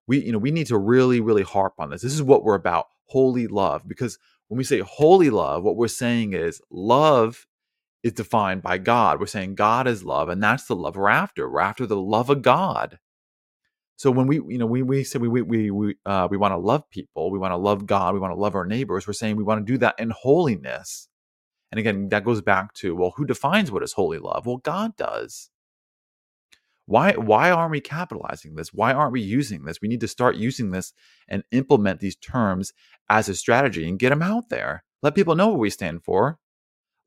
we 0.09 0.25
you 0.25 0.33
know 0.33 0.39
we 0.39 0.51
need 0.51 0.67
to 0.69 0.79
really 0.79 1.21
really 1.21 1.43
harp 1.43 1.75
on 1.79 1.91
this. 1.91 2.03
This 2.03 2.15
is 2.15 2.23
what 2.23 2.45
we're 2.45 2.55
about 2.55 2.87
holy 3.07 3.47
love 3.47 3.87
because 3.87 4.19
when 4.49 4.59
we 4.59 4.65
say 4.65 4.81
holy 4.81 5.31
love 5.31 5.63
what 5.63 5.77
we're 5.77 5.89
saying 5.89 6.33
is 6.33 6.61
love 6.71 7.47
is 8.03 8.13
defined 8.13 8.63
by 8.63 8.79
god. 8.79 9.21
We're 9.21 9.27
saying 9.27 9.55
god 9.57 9.87
is 9.87 10.05
love 10.05 10.29
and 10.29 10.43
that's 10.43 10.67
the 10.67 10.77
love 10.77 10.97
we're 10.97 11.09
after. 11.09 11.51
We're 11.51 11.61
after 11.61 11.87
the 11.87 11.97
love 11.97 12.31
of 12.31 12.43
god. 12.43 12.99
So 13.97 14.11
when 14.11 14.27
we 14.27 14.37
you 14.37 14.59
know 14.59 14.67
we 14.67 14.83
we 14.83 15.05
say 15.05 15.19
we 15.19 15.29
we 15.29 15.71
we 15.71 15.97
uh, 16.07 16.29
we 16.31 16.37
want 16.37 16.53
to 16.53 16.59
love 16.59 16.89
people 16.91 17.31
we 17.31 17.39
want 17.39 17.53
to 17.53 17.57
love 17.57 17.87
god 17.87 18.15
we 18.15 18.21
want 18.21 18.33
to 18.33 18.41
love 18.41 18.55
our 18.55 18.67
neighbors 18.67 19.07
we're 19.07 19.15
saying 19.15 19.37
we 19.37 19.45
want 19.45 19.67
to 19.67 19.73
do 19.73 19.79
that 19.79 19.97
in 19.99 20.11
holiness. 20.11 21.09
And 21.73 21.79
again 21.81 22.09
that 22.11 22.25
goes 22.25 22.43
back 22.43 22.75
to 22.75 22.95
well 22.97 23.15
who 23.17 23.25
defines 23.27 23.71
what 23.73 23.83
is 23.83 23.95
holy 23.95 24.19
love? 24.19 24.47
Well 24.47 24.59
god 24.59 24.97
does 24.97 25.51
why 26.87 27.13
why 27.13 27.51
aren't 27.51 27.73
we 27.73 27.81
capitalizing 27.81 28.55
this? 28.55 28.73
Why 28.73 28.93
aren't 28.93 29.13
we 29.13 29.21
using 29.21 29.65
this? 29.65 29.81
We 29.83 29.89
need 29.89 30.01
to 30.01 30.09
start 30.09 30.37
using 30.37 30.71
this 30.71 30.93
and 31.29 31.43
implement 31.51 32.01
these 32.01 32.17
terms 32.17 32.73
as 33.11 33.29
a 33.29 33.35
strategy 33.35 33.89
and 33.89 33.99
get 33.99 34.11
them 34.11 34.23
out 34.23 34.49
there. 34.49 34.85
Let 35.03 35.17
people 35.17 35.35
know 35.35 35.49
what 35.49 35.59
we 35.59 35.71
stand 35.71 36.05
for. 36.05 36.39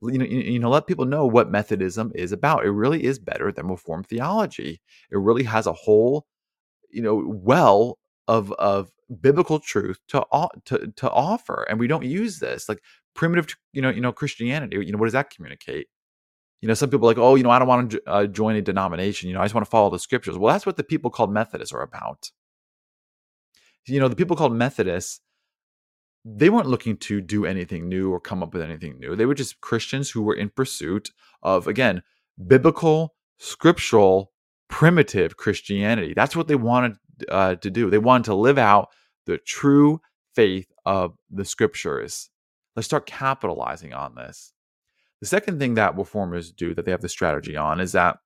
You 0.01 0.17
know, 0.17 0.25
you, 0.25 0.59
know, 0.59 0.69
let 0.69 0.87
people 0.87 1.05
know 1.05 1.25
what 1.25 1.51
Methodism 1.51 2.13
is 2.15 2.31
about. 2.31 2.65
It 2.65 2.71
really 2.71 3.03
is 3.03 3.19
better 3.19 3.51
than 3.51 3.67
Reformed 3.67 4.07
theology. 4.07 4.81
It 5.11 5.17
really 5.17 5.43
has 5.43 5.67
a 5.67 5.73
whole, 5.73 6.25
you 6.89 7.01
know, 7.01 7.21
well 7.25 7.99
of 8.27 8.51
of 8.53 8.91
biblical 9.21 9.59
truth 9.59 9.99
to 10.09 10.25
to 10.65 10.91
to 10.95 11.09
offer, 11.09 11.65
and 11.69 11.79
we 11.79 11.87
don't 11.87 12.05
use 12.05 12.39
this 12.39 12.69
like 12.69 12.79
primitive, 13.13 13.55
you 13.73 13.81
know, 13.81 13.89
you 13.89 14.01
know, 14.01 14.13
Christianity. 14.13 14.77
You 14.85 14.91
know, 14.91 14.97
what 14.97 15.07
does 15.07 15.13
that 15.13 15.31
communicate? 15.31 15.87
You 16.61 16.67
know, 16.67 16.73
some 16.73 16.89
people 16.89 17.07
like, 17.07 17.17
oh, 17.17 17.35
you 17.35 17.43
know, 17.43 17.51
I 17.51 17.59
don't 17.59 17.67
want 17.67 17.91
to 17.91 18.01
uh, 18.05 18.27
join 18.27 18.55
a 18.55 18.61
denomination. 18.61 19.29
You 19.29 19.35
know, 19.35 19.41
I 19.41 19.45
just 19.45 19.55
want 19.55 19.65
to 19.65 19.69
follow 19.69 19.89
the 19.89 19.99
scriptures. 19.99 20.37
Well, 20.37 20.53
that's 20.53 20.65
what 20.65 20.77
the 20.77 20.83
people 20.83 21.09
called 21.09 21.31
Methodists 21.31 21.73
are 21.73 21.81
about. 21.81 22.31
You 23.85 23.99
know, 23.99 24.07
the 24.07 24.15
people 24.15 24.35
called 24.35 24.53
Methodists, 24.53 25.21
they 26.25 26.49
weren't 26.49 26.67
looking 26.67 26.97
to 26.97 27.21
do 27.21 27.45
anything 27.45 27.87
new 27.87 28.11
or 28.11 28.19
come 28.19 28.43
up 28.43 28.53
with 28.53 28.61
anything 28.61 28.99
new. 28.99 29.15
They 29.15 29.25
were 29.25 29.33
just 29.33 29.61
Christians 29.61 30.11
who 30.11 30.21
were 30.21 30.35
in 30.35 30.49
pursuit 30.49 31.11
of, 31.41 31.65
again, 31.65 32.03
biblical, 32.45 33.15
scriptural, 33.37 34.33
primitive 34.67 35.37
Christianity. 35.37 36.13
That's 36.13 36.35
what 36.35 36.47
they 36.47 36.55
wanted 36.55 36.97
uh, 37.29 37.55
to 37.55 37.69
do. 37.69 37.89
They 37.89 37.97
wanted 37.97 38.25
to 38.25 38.35
live 38.35 38.57
out 38.57 38.89
the 39.25 39.37
true 39.37 40.01
faith 40.35 40.71
of 40.85 41.15
the 41.31 41.45
scriptures. 41.45 42.29
Let's 42.75 42.85
start 42.85 43.05
capitalizing 43.05 43.93
on 43.93 44.15
this. 44.15 44.53
The 45.21 45.27
second 45.27 45.59
thing 45.59 45.73
that 45.75 45.97
reformers 45.97 46.51
do 46.51 46.73
that 46.75 46.85
they 46.85 46.91
have 46.91 47.01
the 47.01 47.09
strategy 47.09 47.57
on 47.57 47.79
is 47.79 47.91
that 47.91 48.17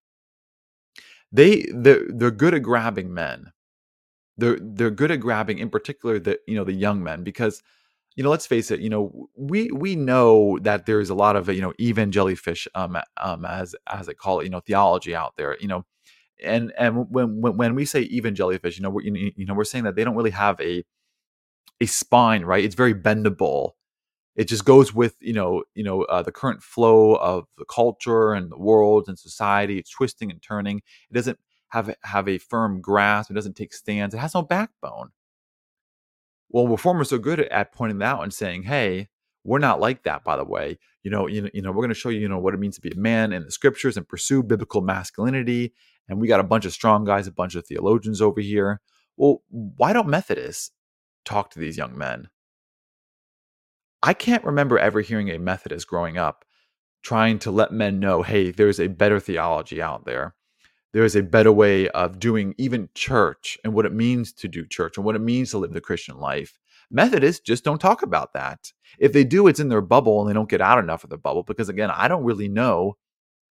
they 1.31 1.65
they're, 1.73 2.05
they're 2.09 2.31
good 2.31 2.53
at 2.53 2.63
grabbing 2.63 3.13
men. 3.13 3.51
They're 4.37 4.59
they're 4.61 4.91
good 4.91 5.11
at 5.11 5.19
grabbing, 5.19 5.59
in 5.59 5.69
particular, 5.69 6.19
the 6.19 6.39
you 6.47 6.55
know 6.55 6.63
the 6.63 6.73
young 6.73 7.03
men 7.03 7.23
because 7.23 7.61
you 8.15 8.23
know 8.23 8.29
let's 8.29 8.45
face 8.47 8.71
it 8.71 8.79
you 8.79 8.89
know 8.89 9.27
we 9.35 9.71
we 9.71 9.95
know 9.95 10.59
that 10.61 10.85
there's 10.85 11.09
a 11.09 11.15
lot 11.15 11.35
of 11.35 11.49
you 11.49 11.61
know 11.61 11.73
evangelifish 11.79 12.67
um 12.75 12.97
um 13.17 13.45
as 13.45 13.75
as 13.91 14.07
they 14.07 14.13
call 14.13 14.39
it 14.39 14.43
you 14.43 14.49
know 14.49 14.59
theology 14.59 15.15
out 15.15 15.33
there 15.37 15.57
you 15.59 15.67
know 15.67 15.85
and 16.43 16.71
and 16.77 17.09
when 17.09 17.41
when, 17.41 17.57
when 17.57 17.75
we 17.75 17.85
say 17.85 18.07
evangelifish 18.07 18.77
you 18.77 18.83
know 18.83 18.89
we're 18.89 19.01
you 19.03 19.45
know 19.45 19.53
we're 19.53 19.63
saying 19.63 19.83
that 19.83 19.95
they 19.95 20.03
don't 20.03 20.15
really 20.15 20.29
have 20.31 20.59
a 20.61 20.83
a 21.81 21.85
spine 21.85 22.43
right 22.43 22.63
it's 22.63 22.75
very 22.75 22.93
bendable 22.93 23.71
it 24.35 24.47
just 24.47 24.65
goes 24.65 24.93
with 24.93 25.15
you 25.19 25.33
know 25.33 25.63
you 25.75 25.83
know 25.83 26.03
uh, 26.03 26.21
the 26.21 26.31
current 26.31 26.63
flow 26.63 27.15
of 27.15 27.45
the 27.57 27.65
culture 27.65 28.33
and 28.33 28.51
the 28.51 28.57
world 28.57 29.05
and 29.07 29.17
society. 29.17 29.77
It's 29.77 29.91
twisting 29.91 30.31
and 30.31 30.41
turning. 30.41 30.77
It 31.09 31.13
doesn't 31.13 31.39
have 31.69 31.95
have 32.03 32.27
a 32.27 32.37
firm 32.37 32.81
grasp. 32.81 33.31
It 33.31 33.35
doesn't 33.35 33.55
take 33.55 33.73
stands. 33.73 34.13
It 34.15 34.19
has 34.19 34.33
no 34.33 34.41
backbone. 34.41 35.09
Well 36.49 36.67
reformers 36.67 37.13
are 37.13 37.17
good 37.17 37.39
at 37.41 37.73
pointing 37.73 37.99
that 37.99 38.15
out 38.15 38.23
and 38.23 38.33
saying 38.33 38.63
hey 38.63 39.09
we're 39.45 39.59
not 39.59 39.81
like 39.81 40.03
that 40.03 40.23
by 40.23 40.37
the 40.37 40.45
way. 40.45 40.79
You 41.03 41.11
know 41.11 41.27
you 41.27 41.43
know, 41.43 41.49
you 41.53 41.61
know 41.61 41.71
we're 41.71 41.83
going 41.83 41.89
to 41.89 41.95
show 41.95 42.09
you 42.09 42.19
you 42.19 42.29
know 42.29 42.39
what 42.39 42.53
it 42.53 42.59
means 42.59 42.75
to 42.75 42.81
be 42.81 42.91
a 42.91 42.95
man 42.95 43.33
in 43.33 43.43
the 43.43 43.51
scriptures 43.51 43.97
and 43.97 44.07
pursue 44.07 44.41
biblical 44.41 44.81
masculinity 44.81 45.73
and 46.09 46.19
we 46.19 46.27
got 46.27 46.39
a 46.39 46.43
bunch 46.43 46.65
of 46.65 46.73
strong 46.73 47.05
guys 47.05 47.27
a 47.27 47.31
bunch 47.31 47.55
of 47.55 47.65
theologians 47.67 48.21
over 48.21 48.41
here. 48.41 48.81
Well 49.17 49.43
why 49.49 49.93
don't 49.93 50.07
methodists 50.07 50.71
talk 51.23 51.51
to 51.51 51.59
these 51.59 51.77
young 51.77 51.97
men 51.97 52.29
I 54.03 54.13
can't 54.13 54.43
remember 54.43 54.77
ever 54.77 55.01
hearing 55.01 55.29
a 55.29 55.39
Methodist 55.39 55.87
growing 55.87 56.17
up 56.17 56.45
trying 57.03 57.39
to 57.39 57.51
let 57.51 57.71
men 57.71 57.99
know, 57.99 58.21
hey, 58.23 58.51
there's 58.51 58.79
a 58.79 58.87
better 58.87 59.19
theology 59.19 59.81
out 59.81 60.05
there. 60.05 60.35
there 60.93 61.03
is 61.03 61.15
a 61.15 61.23
better 61.23 61.51
way 61.51 61.89
of 61.89 62.19
doing 62.19 62.53
even 62.57 62.89
church 62.95 63.57
and 63.63 63.73
what 63.73 63.85
it 63.85 63.93
means 63.93 64.31
to 64.33 64.47
do 64.47 64.65
church 64.65 64.97
and 64.97 65.05
what 65.05 65.15
it 65.15 65.21
means 65.21 65.51
to 65.51 65.57
live 65.57 65.73
the 65.73 65.81
Christian 65.81 66.19
life. 66.19 66.59
Methodists 66.91 67.41
just 67.41 67.63
don't 67.63 67.81
talk 67.81 68.03
about 68.03 68.33
that. 68.33 68.71
If 68.99 69.13
they 69.13 69.23
do, 69.23 69.47
it's 69.47 69.59
in 69.59 69.69
their 69.69 69.81
bubble 69.81 70.21
and 70.21 70.29
they 70.29 70.33
don't 70.33 70.49
get 70.49 70.61
out 70.61 70.79
enough 70.79 71.03
of 71.03 71.09
the 71.09 71.17
bubble 71.17 71.43
because, 71.43 71.69
again, 71.69 71.89
I 71.91 72.07
don't 72.07 72.23
really 72.23 72.47
know 72.47 72.97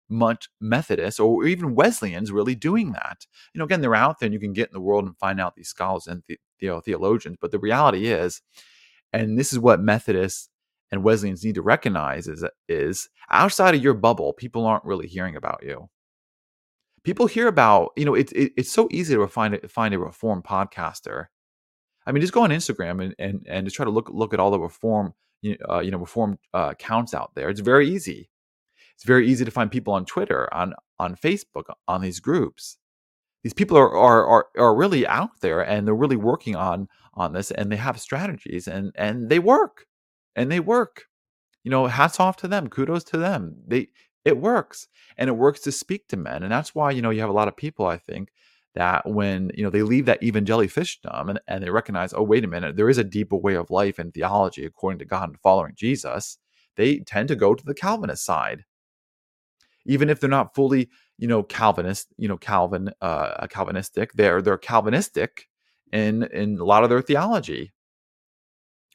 much 0.10 0.50
Methodists 0.60 1.20
or 1.20 1.46
even 1.46 1.74
Wesleyans 1.74 2.32
really 2.32 2.54
doing 2.54 2.92
that. 2.92 3.26
You 3.54 3.60
know, 3.60 3.66
again, 3.66 3.82
they're 3.82 3.96
out 3.96 4.20
there 4.20 4.28
and 4.28 4.34
you 4.34 4.40
can 4.40 4.54
get 4.54 4.70
in 4.70 4.74
the 4.74 4.82
world 4.82 5.06
and 5.06 5.18
find 5.18 5.40
out 5.40 5.56
these 5.56 5.70
scholars 5.70 6.06
and 6.06 6.22
the, 6.28 6.38
the 6.60 6.82
theologians. 6.82 7.38
But 7.42 7.52
the 7.52 7.60
reality 7.60 8.08
is, 8.08 8.42
and 9.14 9.38
this 9.38 9.52
is 9.52 9.60
what 9.60 9.82
Methodists 9.82 10.50
and 10.92 11.04
Wesleyans 11.04 11.44
need 11.44 11.56
to 11.56 11.62
recognize 11.62 12.28
is, 12.28 12.46
is 12.68 13.10
outside 13.30 13.76
of 13.76 13.82
your 13.82 13.94
bubble, 13.94 14.34
people 14.34 14.66
aren't 14.66 14.86
really 14.86 15.08
hearing 15.08 15.36
about 15.36 15.62
you. 15.64 15.90
People 17.04 17.26
hear 17.26 17.48
about 17.48 17.92
you 17.96 18.06
know 18.06 18.14
it, 18.14 18.32
it, 18.34 18.52
it's 18.58 18.72
so 18.72 18.88
easy 18.92 19.16
to 19.16 19.28
find 19.28 19.56
a, 19.56 19.68
find 19.68 19.94
a 19.94 20.00
reform 20.00 20.44
podcaster. 20.44 21.28
I 22.06 22.12
mean 22.12 22.22
just 22.22 22.34
go 22.34 22.44
on 22.44 22.52
instagram 22.52 23.04
and 23.04 23.16
and, 23.18 23.46
and 23.50 23.66
just 23.66 23.76
try 23.76 23.86
to 23.86 23.92
look 23.92 24.10
look 24.12 24.36
at 24.36 24.40
all 24.40 24.52
the 24.52 24.60
reform 24.60 25.14
you 25.42 25.58
know, 25.58 25.76
uh, 25.76 25.80
you 25.80 25.90
know 25.90 25.98
reform 25.98 26.38
uh, 26.54 26.70
accounts 26.72 27.16
out 27.16 27.32
there. 27.34 27.50
It's 27.50 27.60
very 27.60 27.90
easy. 27.90 28.30
It's 28.94 29.04
very 29.04 29.28
easy 29.28 29.44
to 29.46 29.52
find 29.52 29.72
people 29.72 29.94
on 29.94 30.06
twitter 30.06 30.54
on 30.54 30.76
on 31.00 31.16
facebook 31.16 31.74
on 31.88 32.02
these 32.02 32.20
groups. 32.20 32.78
These 33.44 33.54
people 33.56 33.78
are 33.78 33.98
are 33.98 34.28
are, 34.28 34.46
are 34.60 34.76
really 34.76 35.08
out 35.08 35.42
there 35.42 35.62
and 35.62 35.88
they're 35.88 35.96
really 35.96 36.18
working 36.18 36.56
on 36.56 36.88
on 37.14 37.34
this 37.34 37.52
and 37.52 37.72
they 37.72 37.78
have 37.78 38.00
strategies 38.00 38.68
and 38.68 38.92
and 38.96 39.30
they 39.30 39.40
work 39.40 39.86
and 40.36 40.52
they 40.52 40.60
work. 40.60 41.06
You 41.64 41.72
know 41.72 41.88
hats 41.88 42.20
off 42.20 42.38
to 42.38 42.48
them 42.48 42.70
kudos 42.70 43.04
to 43.06 43.18
them. 43.18 43.56
They 43.68 43.90
it 44.26 44.38
works 44.38 44.88
and 45.18 45.30
it 45.30 45.34
works 45.34 45.62
to 45.62 45.72
speak 45.72 46.08
to 46.08 46.18
men 46.18 46.44
and 46.44 46.52
that's 46.52 46.76
why 46.76 46.92
you 46.92 47.02
know 47.02 47.10
you 47.10 47.22
have 47.22 47.30
a 47.30 47.34
lot 47.34 47.48
of 47.48 47.58
people 47.58 47.88
i 47.88 47.98
think 47.98 48.30
that 48.76 49.10
when 49.10 49.50
you 49.56 49.64
know 49.64 49.72
they 49.72 49.82
leave 49.82 50.06
that 50.06 50.22
evangelifishdom 50.22 51.28
and, 51.28 51.40
and 51.48 51.64
they 51.64 51.72
recognize 51.72 52.14
oh 52.14 52.22
wait 52.22 52.44
a 52.44 52.48
minute 52.48 52.76
there 52.76 52.90
is 52.90 53.00
a 53.00 53.04
deeper 53.04 53.36
way 53.36 53.56
of 53.56 53.72
life 53.72 53.98
and 53.98 54.14
theology 54.14 54.64
according 54.64 55.00
to 55.00 55.06
god 55.06 55.30
and 55.30 55.40
following 55.40 55.74
jesus 55.76 56.38
they 56.76 57.00
tend 57.00 57.28
to 57.28 57.36
go 57.36 57.54
to 57.54 57.66
the 57.66 57.74
calvinist 57.74 58.26
side. 58.26 58.66
Even 59.86 60.10
if 60.10 60.20
they're 60.20 60.30
not 60.30 60.56
fully 60.56 60.90
you 61.18 61.28
know 61.28 61.44
calvinist 61.44 62.08
you 62.18 62.28
know 62.28 62.38
calvin 62.38 62.92
uh 63.02 63.46
calvinistic 63.48 64.14
they're 64.14 64.42
they're 64.42 64.58
calvinistic 64.58 65.48
in 65.92 66.24
in 66.24 66.60
a 66.60 66.64
lot 66.64 66.84
of 66.84 66.90
their 66.90 67.02
theology 67.02 67.72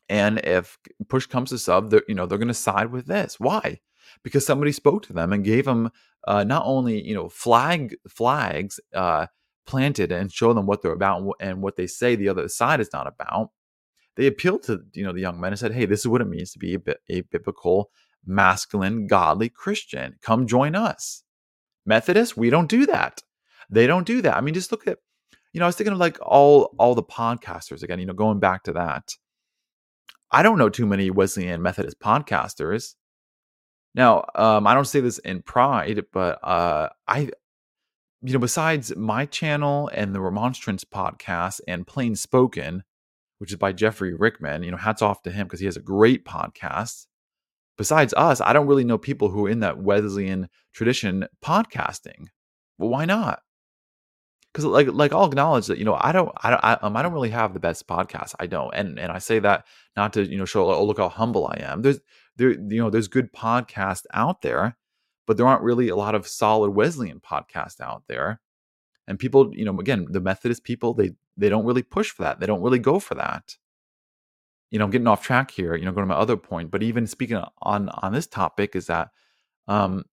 and 0.09 0.38
if 0.41 0.79
push 1.09 1.26
comes 1.26 1.50
to 1.50 1.59
shove 1.59 1.91
they're 1.91 2.03
you 2.09 2.15
know 2.15 2.26
they're 2.26 2.38
going 2.38 2.49
to 2.49 2.55
side 2.55 2.91
with 2.91 3.07
this 3.07 3.38
why 3.38 3.79
because 4.23 4.47
somebody 4.47 4.73
spoke 4.73 5.03
to 5.03 5.12
them 5.12 5.33
and 5.33 5.45
gave 5.45 5.65
them 5.65 5.91
uh, 6.26 6.45
not 6.45 6.62
only 6.67 7.07
you 7.07 7.15
know 7.15 7.29
flag 7.29 7.97
flags 8.09 8.81
uh, 8.95 9.26
planted 9.67 10.12
and 10.12 10.33
show 10.33 10.53
them 10.53 10.67
what 10.67 10.81
they're 10.81 10.93
about 10.93 11.35
and 11.41 11.61
what 11.61 11.76
they 11.76 11.87
say 11.87 12.15
the 12.15 12.29
other 12.29 12.49
side 12.49 12.81
is 12.81 12.93
not 12.93 13.07
about. 13.07 13.50
They 14.17 14.26
appealed 14.26 14.62
to 14.65 14.81
you 14.95 15.05
know 15.05 15.12
the 15.12 15.21
young 15.21 15.41
men 15.41 15.53
and 15.53 15.59
said, 15.59 15.73
"Hey, 15.73 15.85
this 15.85 16.00
is 16.00 16.09
what 16.09 16.23
it 16.23 16.29
means 16.29 16.53
to 16.53 16.59
be 16.59 16.76
a, 16.76 16.81
a 17.11 17.21
biblical, 17.23 17.91
masculine, 18.25 19.07
godly 19.07 19.50
Christian. 19.50 20.17
Come 20.23 20.47
join 20.47 20.75
us." 20.75 21.23
Methodists, 21.85 22.37
we 22.37 22.50
don't 22.50 22.69
do 22.69 22.87
that. 22.87 23.23
They 23.69 23.87
don't 23.87 24.07
do 24.07 24.23
that. 24.23 24.37
I 24.37 24.41
mean, 24.41 24.55
just 24.55 24.73
look 24.73 24.88
at 24.88 24.99
you 25.53 25.61
know, 25.61 25.67
I 25.67 25.69
was 25.69 25.76
thinking 25.76 25.93
of 25.93 25.99
like 25.99 26.19
all 26.23 26.75
all 26.79 26.95
the 26.95 27.03
podcasters 27.03 27.83
again. 27.83 27.99
You 27.99 28.07
know, 28.07 28.15
going 28.15 28.41
back 28.41 28.65
to 28.65 28.73
that. 28.73 29.15
I 30.31 30.43
don't 30.43 30.59
know 30.59 30.69
too 30.69 30.87
many 30.87 31.11
Wesleyan 31.11 31.62
Methodist 31.62 32.00
podcasters. 32.00 32.95
Now, 33.95 34.25
um, 34.35 34.67
I 34.67 34.75
don't 34.75 34.85
say 34.85 35.00
this 35.00 35.19
in 35.19 35.41
pride, 35.41 36.05
but 36.12 36.38
uh, 36.45 36.91
I, 37.09 37.31
you 38.23 38.33
know, 38.33 38.38
besides 38.38 38.95
my 38.95 39.25
channel 39.25 39.88
and 39.95 40.15
the 40.15 40.21
Remonstrance 40.21 40.85
podcast 40.85 41.61
and 41.67 41.87
Plain 41.87 42.17
Spoken, 42.17 42.83
which 43.38 43.53
is 43.53 43.57
by 43.57 43.73
Jeffrey 43.73 44.15
Rickman, 44.15 44.62
you 44.62 44.71
know, 44.71 44.76
hats 44.76 45.00
off 45.00 45.23
to 45.23 45.31
him 45.31 45.47
because 45.47 45.61
he 45.61 45.67
has 45.67 45.76
a 45.79 45.83
great 45.83 46.26
podcast. 46.26 47.07
Besides 47.79 48.12
us, 48.15 48.41
I 48.41 48.53
don't 48.53 48.67
really 48.67 48.85
know 48.85 48.99
people 48.99 49.29
who 49.29 49.47
are 49.47 49.50
in 49.50 49.61
that 49.61 49.79
Wesleyan 49.79 50.49
tradition 50.73 51.26
podcasting. 51.43 52.26
Well, 52.79 52.91
why 52.91 53.05
not? 53.05 53.41
Because 54.56 54.64
like 54.70 54.88
like 54.88 55.12
I'll 55.12 55.26
acknowledge 55.26 55.66
that 55.66 55.76
you 55.76 55.84
know 55.84 55.98
I 56.00 56.12
don't 56.12 56.32
I 56.38 56.48
don't 56.48 56.64
I, 56.64 56.78
um, 56.80 56.96
I 56.96 57.02
don't 57.02 57.12
really 57.12 57.28
have 57.28 57.52
the 57.52 57.60
best 57.60 57.86
podcast 57.86 58.34
I 58.40 58.46
don't 58.46 58.72
and 58.75 58.98
and 58.98 59.12
I 59.12 59.18
say 59.18 59.38
that 59.40 59.66
not 59.98 60.14
to 60.14 60.25
you 60.25 60.38
know 60.38 60.46
show 60.46 60.72
oh 60.72 60.82
look 60.82 60.96
how 60.96 61.10
humble 61.10 61.46
I 61.46 61.58
am. 61.60 61.82
There's 61.82 62.00
there 62.36 62.52
you 62.52 62.80
know 62.80 62.88
there's 62.88 63.06
good 63.06 63.34
podcasts 63.34 64.06
out 64.14 64.40
there 64.40 64.78
but 65.26 65.36
there 65.36 65.46
aren't 65.46 65.62
really 65.62 65.90
a 65.90 65.96
lot 65.96 66.14
of 66.14 66.26
solid 66.26 66.70
Wesleyan 66.70 67.20
podcasts 67.20 67.80
out 67.82 68.04
there. 68.08 68.40
And 69.06 69.18
people 69.18 69.54
you 69.54 69.66
know 69.66 69.78
again 69.78 70.06
the 70.08 70.22
Methodist 70.22 70.64
people 70.64 70.94
they 70.94 71.10
they 71.36 71.50
don't 71.50 71.66
really 71.66 71.82
push 71.82 72.10
for 72.10 72.22
that 72.22 72.40
they 72.40 72.46
don't 72.46 72.62
really 72.62 72.78
go 72.78 72.98
for 72.98 73.14
that. 73.14 73.58
You 74.70 74.78
know 74.78 74.86
I'm 74.86 74.90
getting 74.90 75.06
off 75.06 75.22
track 75.22 75.50
here 75.50 75.76
you 75.76 75.84
know 75.84 75.92
going 75.92 76.08
to 76.08 76.14
my 76.14 76.18
other 76.18 76.38
point 76.38 76.70
but 76.70 76.82
even 76.82 77.06
speaking 77.06 77.42
on 77.60 77.90
on 77.90 78.12
this 78.14 78.26
topic 78.26 78.75
is 78.75 78.86
that 78.86 79.10
um 79.68 80.04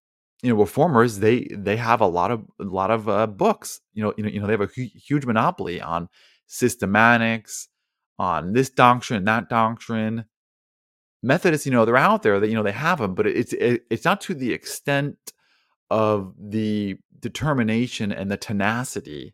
you 0.43 0.49
know 0.49 0.59
reformers 0.59 1.19
they 1.19 1.47
they 1.51 1.77
have 1.77 2.01
a 2.01 2.07
lot 2.07 2.29
of 2.29 2.45
a 2.59 2.65
lot 2.65 2.91
of 2.91 3.09
uh, 3.09 3.25
books 3.25 3.81
you 3.93 4.03
know 4.03 4.13
you 4.17 4.23
know 4.23 4.29
you 4.29 4.39
know 4.39 4.45
they 4.45 4.53
have 4.53 4.61
a 4.61 4.67
hu- 4.67 4.89
huge 4.93 5.25
monopoly 5.25 5.81
on 5.81 6.09
systematics 6.47 7.67
on 8.19 8.53
this 8.53 8.69
doctrine 8.69 9.25
that 9.25 9.49
doctrine. 9.49 10.25
Methodists 11.25 11.65
you 11.65 11.71
know 11.71 11.85
they're 11.85 11.95
out 11.95 12.21
there 12.21 12.39
that 12.39 12.49
you 12.49 12.55
know 12.55 12.63
they 12.63 12.73
have 12.73 12.99
them 12.99 13.15
but 13.15 13.25
it's 13.25 13.53
it, 13.53 13.85
it's 13.89 14.03
not 14.03 14.19
to 14.21 14.33
the 14.33 14.51
extent 14.51 15.17
of 15.89 16.33
the 16.37 16.97
determination 17.19 18.11
and 18.11 18.29
the 18.29 18.35
tenacity 18.35 19.33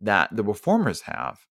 that 0.00 0.34
the 0.34 0.42
reformers 0.42 1.02
have 1.02 1.46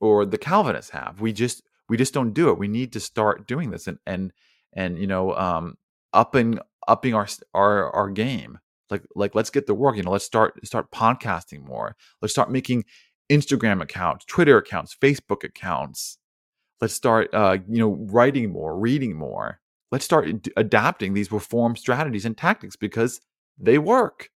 or 0.00 0.24
the 0.24 0.38
calvinists 0.38 0.90
have. 0.90 1.20
We 1.20 1.32
just 1.32 1.62
we 1.88 1.98
just 1.98 2.14
don't 2.14 2.32
do 2.32 2.48
it. 2.48 2.58
We 2.58 2.68
need 2.68 2.92
to 2.94 3.00
start 3.00 3.46
doing 3.46 3.70
this 3.70 3.86
and 3.86 3.98
and 4.06 4.32
and 4.72 4.98
you 4.98 5.06
know 5.06 5.34
um 5.36 5.76
upping 6.14 6.58
upping 6.88 7.14
our 7.14 7.28
our 7.54 7.90
our 7.90 8.10
game. 8.10 8.58
Like 8.90 9.02
like 9.14 9.34
let's 9.34 9.50
get 9.50 9.66
the 9.66 9.74
work. 9.74 9.96
You 9.96 10.02
know, 10.02 10.10
let's 10.10 10.24
start 10.24 10.64
start 10.66 10.90
podcasting 10.90 11.66
more. 11.66 11.96
Let's 12.20 12.32
start 12.32 12.50
making 12.50 12.84
Instagram 13.30 13.82
accounts, 13.82 14.24
Twitter 14.24 14.58
accounts, 14.58 14.96
Facebook 15.00 15.44
accounts. 15.44 16.18
Let's 16.80 16.94
start 16.94 17.32
uh, 17.32 17.58
you 17.68 17.78
know 17.78 17.96
writing 18.10 18.52
more, 18.52 18.78
reading 18.78 19.16
more. 19.16 19.60
Let's 19.90 20.04
start 20.04 20.48
adapting 20.56 21.14
these 21.14 21.30
reform 21.30 21.76
strategies 21.76 22.24
and 22.24 22.36
tactics 22.36 22.76
because 22.76 23.20
they 23.58 23.78
work. 23.78 24.30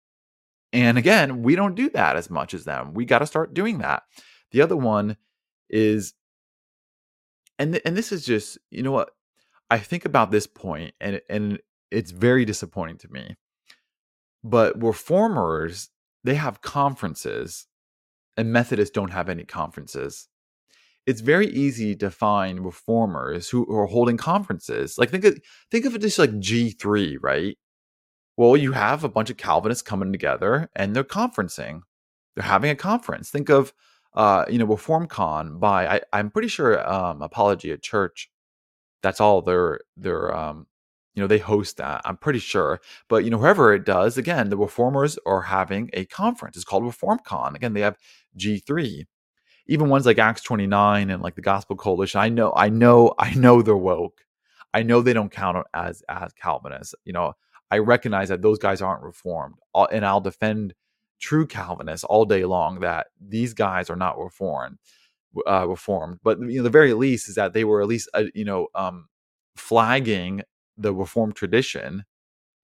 And 0.73 0.99
again, 0.99 1.43
we 1.43 1.57
don't 1.57 1.75
do 1.75 1.89
that 1.91 2.17
as 2.17 2.29
much 2.29 2.53
as 2.53 2.65
them. 2.65 2.93
We 2.93 3.07
got 3.07 3.21
to 3.21 3.27
start 3.27 3.55
doing 3.55 3.79
that. 3.79 4.03
The 4.51 4.61
other 4.61 4.77
one 4.77 5.17
is 5.71 6.15
and 7.59 7.73
th- 7.73 7.83
and 7.85 7.97
this 7.97 8.13
is 8.13 8.25
just, 8.25 8.59
you 8.71 8.83
know 8.83 8.93
what? 8.93 9.11
I 9.71 9.79
think 9.79 10.05
about 10.05 10.31
this 10.31 10.47
point 10.47 10.95
and 11.01 11.21
and 11.29 11.59
it's 11.91 12.11
very 12.11 12.45
disappointing 12.45 12.99
to 12.99 13.09
me. 13.09 13.37
But 14.43 14.81
reformers, 14.83 15.91
they 16.25 16.35
have 16.35 16.61
conferences, 16.61 17.67
and 18.37 18.53
Methodists 18.53 18.93
don't 18.93 19.13
have 19.13 19.29
any 19.29 19.45
conferences. 19.45 20.29
It's 21.07 21.21
very 21.21 21.47
easy 21.47 21.95
to 21.97 22.11
find 22.11 22.65
reformers 22.65 23.49
who 23.49 23.67
are 23.73 23.87
holding 23.87 24.17
conferences. 24.17 24.99
Like 24.99 25.11
think 25.11 25.25
of 25.25 25.39
think 25.71 25.85
of 25.85 25.95
it 25.95 26.01
just 26.01 26.19
like 26.19 26.31
G3, 26.31 27.17
right? 27.21 27.57
Well, 28.37 28.57
you 28.57 28.73
have 28.73 29.05
a 29.05 29.09
bunch 29.09 29.31
of 29.31 29.37
Calvinists 29.37 29.83
coming 29.83 30.13
together 30.13 30.69
and 30.75 30.95
they're 30.95 31.05
conferencing. 31.05 31.83
They're 32.35 32.45
having 32.45 32.71
a 32.71 32.77
conference. 32.77 33.31
Think 33.31 33.49
of 33.49 33.73
uh, 34.15 34.47
you 34.49 34.59
know, 34.59 34.67
ReformCon 34.67 35.61
by 35.61 35.87
I, 35.87 36.01
I'm 36.13 36.31
pretty 36.31 36.49
sure 36.49 36.89
um 36.91 37.23
Apologia 37.23 37.79
Church. 37.79 38.31
That's 39.03 39.21
all 39.21 39.43
their 39.43 39.81
their 39.97 40.35
um 40.35 40.67
you 41.17 41.23
know 41.23 41.27
they 41.27 41.39
host 41.39 41.79
that 41.79 42.03
i'm 42.05 42.17
pretty 42.19 42.39
sure. 42.41 42.81
But 43.09 43.25
you 43.25 43.31
know 43.31 43.39
whoever 43.39 43.75
it 43.75 43.85
does 43.87 44.19
again 44.19 44.51
the 44.51 44.57
reformers 44.59 45.19
are 45.27 45.43
having 45.43 45.91
a 45.95 46.05
conference. 46.07 46.57
It's 46.57 46.65
called 46.65 46.85
reformcon. 46.85 47.57
Again 47.57 47.75
they 47.75 47.81
have 47.83 47.99
g3 48.37 49.07
even 49.69 49.89
ones 49.89 50.07
like 50.07 50.19
acts 50.19 50.43
29 50.43 51.11
and 51.11 51.23
like 51.23 51.35
the 51.37 51.43
gospel 51.43 51.77
coalition 51.77 52.21
i 52.21 52.29
know 52.29 52.53
i 52.57 52.69
know 52.69 53.15
i 53.19 53.35
know 53.35 53.63
they're 53.63 53.77
woke. 53.77 54.23
I 54.75 54.83
know 54.83 55.01
they 55.03 55.15
don't 55.15 55.31
count 55.33 55.67
as 55.75 56.03
as 56.09 56.33
calvinists. 56.35 56.95
You 57.05 57.15
know 57.15 57.35
i 57.71 57.79
recognize 57.79 58.29
that 58.29 58.43
those 58.43 58.59
guys 58.59 58.83
aren't 58.83 59.03
reformed 59.03 59.57
and 59.93 60.05
i'll 60.07 60.21
defend 60.21 60.75
true 61.21 61.47
calvinists 61.47 62.05
all 62.05 62.25
day 62.27 62.45
long 62.45 62.81
that 62.81 63.09
these 63.21 63.55
guys 63.55 63.91
are 63.91 63.97
not 63.97 64.19
reformed 64.19 64.79
uh, 65.47 65.67
reformed. 65.69 66.19
But 66.23 66.41
you 66.41 66.59
know 66.59 66.63
the 66.63 66.71
very 66.71 66.95
least 66.95 67.29
is 67.29 67.35
that 67.37 67.53
they 67.53 67.65
were 67.65 67.83
at 67.83 67.89
least 67.89 68.09
uh, 68.15 68.25
you 68.35 68.45
know 68.45 68.69
um 68.75 69.09
flagging 69.57 70.43
the 70.77 70.95
Reformed 70.95 71.37
tradition. 71.37 72.05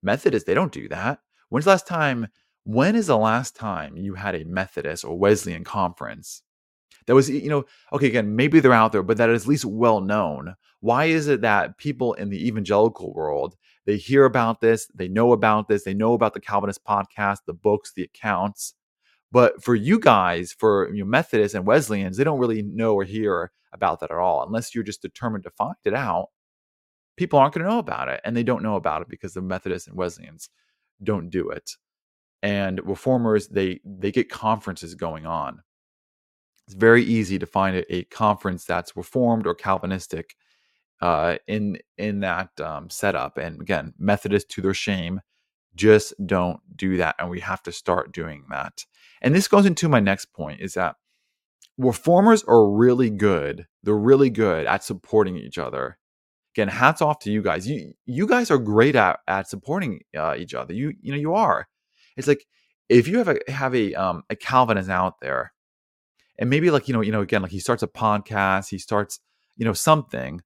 Methodists, 0.02 0.47
they 0.47 0.54
don't 0.54 0.73
do 0.73 0.88
that. 0.88 1.21
When's 1.49 1.64
the 1.64 1.71
last 1.73 1.87
time? 1.87 2.28
When 2.64 2.97
is 2.97 3.09
the 3.09 3.19
last 3.19 3.57
time 3.57 3.97
you 3.97 4.14
had 4.14 4.35
a 4.35 4.45
Methodist 4.45 5.04
or 5.04 5.19
Wesleyan 5.19 5.64
conference 5.64 6.42
that 7.07 7.14
was, 7.14 7.28
you 7.31 7.49
know, 7.49 7.64
okay, 7.92 8.07
again, 8.09 8.37
maybe 8.37 8.61
they're 8.61 8.73
out 8.73 8.92
there, 8.92 9.02
but 9.02 9.16
that 9.19 9.31
is 9.31 9.42
at 9.42 9.49
least 9.49 9.64
well 9.64 10.00
known. 10.00 10.54
Why 10.81 11.07
is 11.07 11.28
it 11.28 11.40
that 11.42 11.78
people 11.78 12.14
in 12.14 12.31
the 12.31 12.47
evangelical 12.47 13.12
world 13.14 13.57
they 13.87 13.97
hear 13.97 14.25
about 14.25 14.61
this, 14.61 14.87
they 14.95 15.09
know 15.09 15.33
about 15.33 15.69
this, 15.69 15.85
they 15.85 15.95
know 15.95 16.14
about 16.14 16.35
the 16.35 16.40
Calvinist 16.40 16.85
podcast, 16.85 17.38
the 17.47 17.54
books, 17.54 17.92
the 17.95 18.04
accounts, 18.04 18.75
But 19.33 19.62
for 19.64 19.75
you 19.75 19.99
guys, 19.99 20.52
for 20.52 20.92
you 20.95 21.00
know, 21.04 21.07
Methodists 21.11 21.54
and 21.54 21.66
Wesleyans, 21.66 22.16
they 22.16 22.25
don't 22.25 22.38
really 22.38 22.62
know 22.62 22.95
or 22.95 23.04
hear 23.04 23.52
about 23.73 24.00
that 24.00 24.11
at 24.11 24.19
all 24.19 24.45
unless 24.45 24.75
you're 24.75 24.85
just 24.85 25.02
determined 25.02 25.45
to 25.45 25.50
find 25.50 25.76
it 25.85 25.95
out. 25.95 26.28
People 27.16 27.38
aren't 27.38 27.54
going 27.54 27.64
to 27.64 27.71
know 27.71 27.78
about 27.78 28.09
it, 28.09 28.21
and 28.25 28.37
they 28.37 28.42
don't 28.42 28.62
know 28.62 28.76
about 28.76 29.02
it 29.02 29.09
because 29.09 29.35
the 29.35 29.42
Methodists 29.42 29.88
and 29.88 29.97
Wesleyans 29.97 30.49
don't 31.02 31.31
do 31.31 31.50
it. 31.50 31.76
And 32.42 32.81
reformers, 32.85 33.49
they 33.49 33.81
they 33.85 34.11
get 34.11 34.31
conferences 34.31 34.95
going 34.95 35.26
on. 35.26 35.62
It's 36.66 36.75
very 36.75 37.04
easy 37.04 37.38
to 37.38 37.47
find 37.47 37.76
a, 37.76 37.95
a 37.95 38.04
conference 38.04 38.64
that's 38.64 38.97
reformed 38.97 39.47
or 39.47 39.54
Calvinistic 39.54 40.37
uh, 41.00 41.37
in 41.47 41.78
in 41.99 42.21
that 42.21 42.59
um, 42.61 42.90
setup. 42.90 43.38
And 43.38 43.61
again, 43.61 43.95
Methodists, 43.99 44.54
to 44.54 44.62
their 44.62 44.75
shame, 44.75 45.21
just 45.75 46.14
don't 46.26 46.61
do 46.76 46.97
that, 46.99 47.16
and 47.19 47.31
we 47.31 47.40
have 47.40 47.62
to 47.64 47.73
start 47.73 48.12
doing 48.12 48.45
that. 48.50 48.85
And 49.21 49.35
this 49.35 49.49
goes 49.49 49.66
into 49.66 49.88
my 49.88 50.00
next 50.00 50.33
point: 50.33 50.61
is 50.61 50.75
that 50.75 50.97
reformers 51.78 52.45
are 52.45 52.69
really 52.69 53.11
good. 53.11 53.66
They're 53.83 53.95
really 53.97 54.31
good 54.31 54.66
at 54.66 54.85
supporting 54.85 55.37
each 55.37 55.59
other. 55.59 55.99
Again, 56.54 56.68
hats 56.68 57.00
off 57.00 57.18
to 57.21 57.32
you 57.32 57.42
guys. 57.42 57.66
You 57.66 57.94
you 58.04 58.26
guys 58.26 58.50
are 58.50 58.59
great 58.59 58.94
at 58.94 59.21
at 59.26 59.49
supporting 59.49 60.02
uh, 60.16 60.35
each 60.37 60.54
other. 60.54 60.75
You 60.75 60.92
you 61.00 61.12
know 61.12 61.18
you 61.18 61.35
are. 61.35 61.68
It's 62.16 62.28
like 62.28 62.47
if 62.88 63.09
you 63.09 63.18
have 63.18 63.28
a 63.28 63.38
have 63.50 63.75
a 63.75 63.94
um, 63.94 64.23
a 64.28 64.37
Calvinist 64.37 64.90
out 64.90 65.21
there, 65.21 65.52
and 66.38 66.50
maybe 66.50 66.71
like 66.71 66.88
you 66.88 66.94
know 66.94 67.00
you 67.00 67.12
know 67.12 67.23
again 67.23 67.42
like 67.42 67.52
he 67.52 67.59
starts 67.59 67.82
a 67.82 67.88
podcast, 67.88 68.68
he 68.68 68.78
starts 68.78 69.21
you 69.56 69.64
know 69.64 69.73
something. 69.73 70.42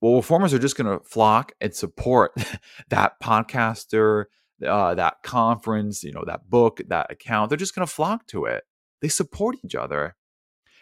Well, 0.00 0.16
reformers 0.16 0.52
are 0.52 0.58
just 0.58 0.76
going 0.76 0.98
to 0.98 1.04
flock 1.04 1.52
and 1.60 1.72
support 1.72 2.32
that 2.88 3.20
podcaster, 3.22 4.24
uh, 4.66 4.96
that 4.96 5.22
conference, 5.22 6.02
you 6.02 6.12
know, 6.12 6.24
that 6.26 6.50
book, 6.50 6.80
that 6.88 7.12
account. 7.12 7.50
They're 7.50 7.56
just 7.56 7.72
going 7.72 7.86
to 7.86 7.92
flock 7.92 8.26
to 8.28 8.46
it. 8.46 8.64
They 9.00 9.06
support 9.06 9.58
each 9.64 9.76
other 9.76 10.16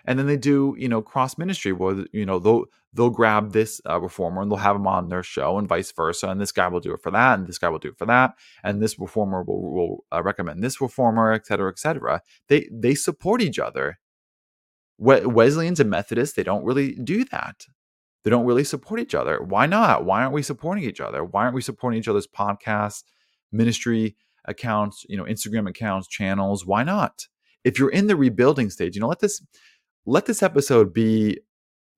and 0.07 0.19
then 0.19 0.27
they 0.27 0.37
do 0.37 0.75
you 0.79 0.89
know 0.89 1.03
cross 1.03 1.39
ministry 1.39 1.73
where 1.73 2.05
you 2.13 2.27
know 2.27 2.39
they'll 2.39 2.65
they'll 2.93 3.11
grab 3.11 3.53
this 3.53 3.81
uh, 3.89 4.01
reformer 4.01 4.43
and 4.43 4.51
they'll 4.51 4.59
have 4.59 4.77
him 4.77 4.87
on 4.87 5.09
their 5.09 5.23
show 5.23 5.59
and 5.59 5.69
vice 5.69 5.93
versa 5.93 6.29
and 6.29 6.41
this 6.41 6.53
guy 6.53 6.69
will 6.69 6.81
do 6.81 6.93
it 6.93 7.03
for 7.03 7.11
that 7.11 7.39
and 7.39 7.47
this 7.47 7.59
guy 7.59 7.69
will 7.69 7.79
do 7.79 7.89
it 7.89 7.99
for 7.99 8.07
that 8.07 8.33
and 8.65 8.83
this 8.83 8.99
reformer 8.99 9.43
will, 9.43 9.73
will 9.73 10.05
uh, 10.13 10.23
recommend 10.23 10.63
this 10.63 10.81
reformer 10.81 11.33
et 11.33 11.47
cetera 11.47 11.71
et 11.71 11.79
cetera. 11.79 12.21
They 12.49 12.69
they 12.73 12.95
support 12.95 13.43
each 13.43 13.59
other. 13.59 13.99
Wesleyans 14.99 15.81
and 15.81 15.89
methodists 15.89 16.37
they 16.37 16.43
don't 16.43 16.65
really 16.65 16.93
do 16.95 17.25
that. 17.27 17.65
They 18.23 18.31
don't 18.31 18.45
really 18.45 18.65
support 18.65 19.01
each 19.01 19.15
other. 19.15 19.43
Why 19.43 19.65
not? 19.65 20.05
Why 20.05 20.21
aren't 20.21 20.35
we 20.35 20.43
supporting 20.43 20.85
each 20.85 21.01
other? 21.01 21.25
Why 21.25 21.45
aren't 21.45 21.55
we 21.55 21.63
supporting 21.63 21.99
each 21.99 22.09
other's 22.09 22.27
podcasts 22.27 23.05
ministry 23.53 24.17
accounts 24.47 25.05
you 25.09 25.17
know 25.17 25.25
instagram 25.25 25.69
accounts 25.69 26.09
channels? 26.09 26.67
Why 26.67 26.83
not? 26.83 27.29
If 27.63 27.79
you're 27.79 27.91
in 27.91 28.07
the 28.09 28.17
rebuilding 28.17 28.71
stage 28.71 28.95
you 28.97 29.01
know 29.01 29.09
let 29.09 29.21
this 29.21 29.43
let 30.07 30.27
this 30.27 30.43
episode 30.43 30.93
be 30.93 31.39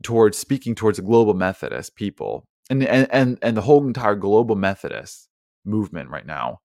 towards 0.02 0.36
speaking 0.36 0.74
towards 0.74 0.98
the 0.98 1.04
global 1.04 1.34
Methodist 1.34 1.94
people 1.96 2.44
and 2.70 2.82
and 2.84 3.08
and, 3.10 3.38
and 3.42 3.56
the 3.56 3.62
whole 3.62 3.86
entire 3.86 4.14
global 4.14 4.56
Methodist 4.56 5.28
movement 5.64 6.10
right 6.10 6.26
now. 6.26 6.60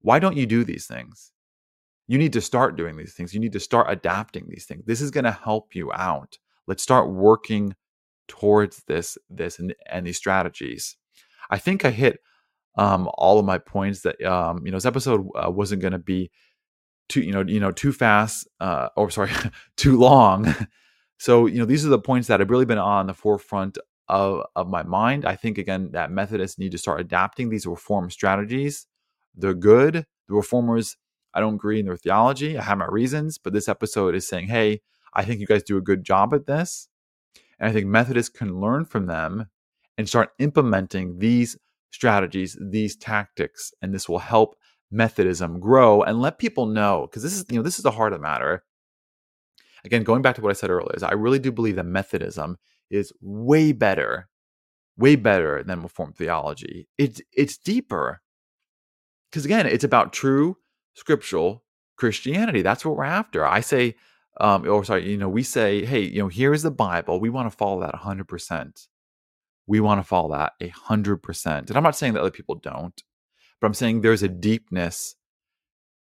Why 0.00 0.18
don't 0.18 0.36
you 0.36 0.46
do 0.46 0.64
these 0.64 0.86
things? 0.86 1.32
You 2.08 2.18
need 2.18 2.32
to 2.32 2.40
start 2.40 2.76
doing 2.76 2.96
these 2.96 3.14
things. 3.14 3.32
You 3.32 3.40
need 3.40 3.52
to 3.52 3.60
start 3.60 3.86
adapting 3.88 4.46
these 4.48 4.66
things. 4.66 4.84
This 4.84 5.00
is 5.00 5.12
going 5.12 5.24
to 5.24 5.30
help 5.30 5.74
you 5.74 5.92
out. 5.92 6.38
Let's 6.66 6.82
start 6.82 7.10
working 7.10 7.74
towards 8.28 8.82
this 8.86 9.16
this 9.30 9.58
and, 9.58 9.74
and 9.90 10.06
these 10.06 10.16
strategies. 10.16 10.96
I 11.50 11.58
think 11.58 11.84
I 11.84 11.90
hit 11.90 12.18
um, 12.76 13.08
all 13.14 13.38
of 13.38 13.44
my 13.44 13.58
points 13.58 14.02
that 14.02 14.22
um, 14.24 14.62
you 14.64 14.72
know 14.72 14.76
this 14.76 14.86
episode 14.86 15.28
uh, 15.36 15.50
wasn't 15.50 15.82
going 15.82 15.92
to 15.92 15.98
be 15.98 16.30
too 17.12 17.20
you 17.20 17.32
know 17.32 17.42
you 17.42 17.60
know 17.60 17.70
too 17.70 17.92
fast 17.92 18.48
uh, 18.60 18.88
or 18.96 19.10
sorry 19.10 19.30
too 19.76 19.96
long. 19.98 20.54
So 21.18 21.46
you 21.46 21.60
know 21.60 21.66
these 21.66 21.86
are 21.86 21.88
the 21.88 22.00
points 22.00 22.26
that 22.26 22.40
have 22.40 22.50
really 22.50 22.64
been 22.64 22.78
on 22.78 23.06
the 23.06 23.14
forefront 23.14 23.78
of, 24.08 24.44
of 24.56 24.68
my 24.68 24.82
mind. 24.82 25.24
I 25.24 25.36
think 25.36 25.56
again 25.56 25.90
that 25.92 26.10
methodists 26.10 26.58
need 26.58 26.72
to 26.72 26.78
start 26.78 27.00
adapting 27.00 27.48
these 27.48 27.64
reform 27.64 28.10
strategies. 28.10 28.88
They're 29.36 29.54
good. 29.54 30.04
The 30.28 30.34
reformers 30.34 30.96
i 31.32 31.38
don't 31.38 31.54
agree 31.54 31.78
in 31.78 31.86
their 31.86 31.96
theology. 31.96 32.58
I 32.58 32.62
have 32.64 32.78
my 32.78 32.88
reasons 32.88 33.38
but 33.38 33.52
this 33.52 33.68
episode 33.68 34.16
is 34.16 34.26
saying 34.26 34.48
hey 34.48 34.80
i 35.14 35.24
think 35.24 35.38
you 35.38 35.46
guys 35.46 35.62
do 35.62 35.76
a 35.76 35.88
good 35.90 36.02
job 36.02 36.34
at 36.34 36.46
this. 36.46 36.88
And 37.60 37.70
i 37.70 37.72
think 37.72 37.86
methodists 37.86 38.36
can 38.36 38.60
learn 38.60 38.84
from 38.84 39.06
them 39.06 39.46
and 39.96 40.08
start 40.08 40.30
implementing 40.40 41.20
these 41.20 41.56
strategies 41.92 42.58
these 42.60 42.96
tactics 42.96 43.72
and 43.80 43.94
this 43.94 44.08
will 44.08 44.18
help 44.18 44.56
Methodism 44.92 45.58
grow 45.60 46.02
and 46.02 46.20
let 46.20 46.38
people 46.38 46.66
know 46.66 47.06
because 47.10 47.22
this 47.22 47.32
is 47.34 47.44
you 47.48 47.56
know 47.56 47.62
this 47.62 47.78
is 47.78 47.82
the 47.82 47.90
heart 47.90 48.12
of 48.12 48.18
the 48.20 48.22
matter. 48.22 48.64
Again, 49.84 50.04
going 50.04 50.22
back 50.22 50.36
to 50.36 50.42
what 50.42 50.50
I 50.50 50.54
said 50.54 50.70
earlier, 50.70 50.94
is 50.94 51.02
I 51.02 51.12
really 51.12 51.40
do 51.40 51.50
believe 51.50 51.76
that 51.76 51.86
Methodism 51.86 52.56
is 52.90 53.12
way 53.20 53.72
better, 53.72 54.28
way 54.96 55.16
better 55.16 55.62
than 55.64 55.82
Reformed 55.82 56.16
theology. 56.16 56.88
It's 56.98 57.20
it's 57.32 57.56
deeper 57.58 58.22
because 59.30 59.44
again, 59.44 59.66
it's 59.66 59.84
about 59.84 60.12
true 60.12 60.58
scriptural 60.94 61.64
Christianity. 61.96 62.62
That's 62.62 62.84
what 62.84 62.96
we're 62.96 63.04
after. 63.04 63.46
I 63.46 63.60
say, 63.60 63.96
um, 64.40 64.68
or 64.68 64.84
sorry, 64.84 65.10
you 65.10 65.16
know, 65.16 65.28
we 65.28 65.42
say, 65.42 65.84
hey, 65.84 66.00
you 66.02 66.20
know, 66.20 66.28
here 66.28 66.52
is 66.52 66.62
the 66.62 66.70
Bible. 66.70 67.20
We 67.20 67.30
want 67.30 67.50
to 67.50 67.56
follow 67.56 67.80
that 67.80 67.94
100. 67.94 68.28
percent 68.28 68.88
We 69.66 69.80
want 69.80 70.00
to 70.00 70.04
follow 70.04 70.32
that 70.36 70.52
100. 70.60 71.18
percent 71.22 71.70
And 71.70 71.76
I'm 71.76 71.82
not 71.82 71.96
saying 71.96 72.14
that 72.14 72.20
other 72.20 72.30
people 72.30 72.56
don't 72.56 73.02
but 73.62 73.68
I'm 73.68 73.74
saying 73.74 74.02
there's 74.02 74.24
a 74.24 74.28
deepness 74.28 75.16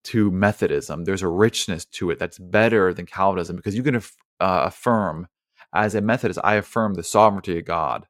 to 0.06 0.30
Methodism. 0.32 1.04
There's 1.04 1.22
a 1.22 1.28
richness 1.28 1.86
to 1.86 2.10
it 2.10 2.18
that's 2.18 2.38
better 2.38 2.92
than 2.92 3.06
Calvinism 3.06 3.56
because 3.56 3.76
you 3.76 3.84
can 3.84 3.96
uh, 3.96 4.00
affirm, 4.40 5.28
as 5.74 5.94
a 5.94 6.02
Methodist, 6.02 6.40
I 6.44 6.56
affirm 6.56 6.94
the 6.94 7.04
sovereignty 7.04 7.58
of 7.58 7.64
God. 7.64 8.06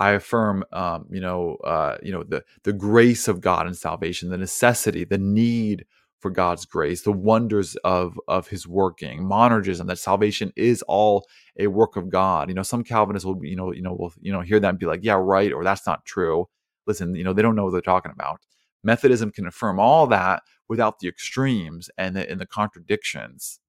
I 0.00 0.12
affirm, 0.12 0.64
um, 0.72 1.06
you 1.10 1.20
know, 1.20 1.56
uh, 1.64 1.98
you 2.02 2.12
know, 2.12 2.24
the 2.24 2.44
the 2.64 2.72
grace 2.72 3.28
of 3.28 3.40
God 3.40 3.66
in 3.68 3.74
salvation, 3.74 4.30
the 4.30 4.38
necessity, 4.38 5.04
the 5.04 5.18
need 5.18 5.86
for 6.20 6.30
God's 6.30 6.64
grace, 6.66 7.02
the 7.02 7.12
wonders 7.12 7.76
of 7.84 8.18
of 8.28 8.48
His 8.48 8.66
working, 8.66 9.22
monergism 9.22 9.86
that 9.88 9.98
salvation 9.98 10.52
is 10.56 10.82
all 10.88 11.26
a 11.58 11.68
work 11.68 11.96
of 11.96 12.10
God. 12.10 12.48
You 12.48 12.54
know, 12.54 12.62
some 12.62 12.84
Calvinists 12.84 13.26
will, 13.26 13.44
you 13.44 13.56
know, 13.56 13.72
you 13.72 13.82
know, 13.82 13.94
will 13.94 14.12
you 14.20 14.32
know 14.32 14.40
hear 14.40 14.60
that 14.60 14.68
and 14.70 14.78
be 14.78 14.86
like, 14.86 15.04
yeah, 15.04 15.14
right, 15.14 15.52
or 15.52 15.64
that's 15.64 15.86
not 15.86 16.04
true. 16.04 16.48
Listen, 16.86 17.14
you 17.14 17.24
know, 17.24 17.32
they 17.32 17.42
don't 17.42 17.56
know 17.56 17.64
what 17.64 17.72
they're 17.72 17.80
talking 17.80 18.12
about. 18.12 18.40
Methodism 18.84 19.30
can 19.30 19.46
affirm 19.46 19.78
all 19.78 20.06
that 20.08 20.42
without 20.68 20.98
the 20.98 21.08
extremes 21.08 21.90
and 21.96 22.16
the, 22.16 22.28
and 22.28 22.40
the 22.40 22.46
contradictions. 22.46 23.60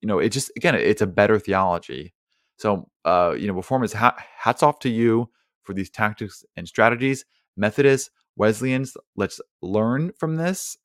You 0.00 0.06
know, 0.06 0.18
it 0.18 0.30
just 0.30 0.52
again, 0.56 0.74
it's 0.74 1.02
a 1.02 1.06
better 1.06 1.38
theology. 1.38 2.14
So, 2.58 2.88
uh, 3.04 3.34
you 3.38 3.46
know, 3.46 3.54
reformers, 3.54 3.94
hats 3.94 4.62
off 4.62 4.78
to 4.80 4.90
you 4.90 5.30
for 5.62 5.72
these 5.72 5.90
tactics 5.90 6.44
and 6.56 6.68
strategies. 6.68 7.24
Methodists, 7.56 8.10
Wesleyans, 8.36 8.96
let's 9.16 9.40
learn 9.62 10.12
from 10.18 10.36
this, 10.36 10.76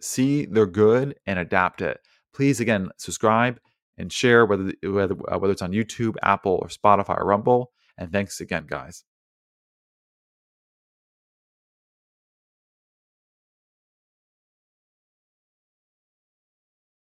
see 0.00 0.46
they're 0.46 0.66
good, 0.66 1.16
and 1.26 1.38
adapt 1.38 1.80
it. 1.80 2.00
Please, 2.34 2.60
again, 2.60 2.90
subscribe 2.98 3.58
and 3.96 4.12
share 4.12 4.44
whether 4.44 4.72
whether 4.82 5.14
uh, 5.32 5.38
whether 5.38 5.52
it's 5.52 5.62
on 5.62 5.72
YouTube, 5.72 6.16
Apple, 6.22 6.58
or 6.62 6.68
Spotify 6.68 7.18
or 7.18 7.26
Rumble. 7.26 7.72
And 7.96 8.12
thanks 8.12 8.40
again, 8.40 8.66
guys. 8.68 9.04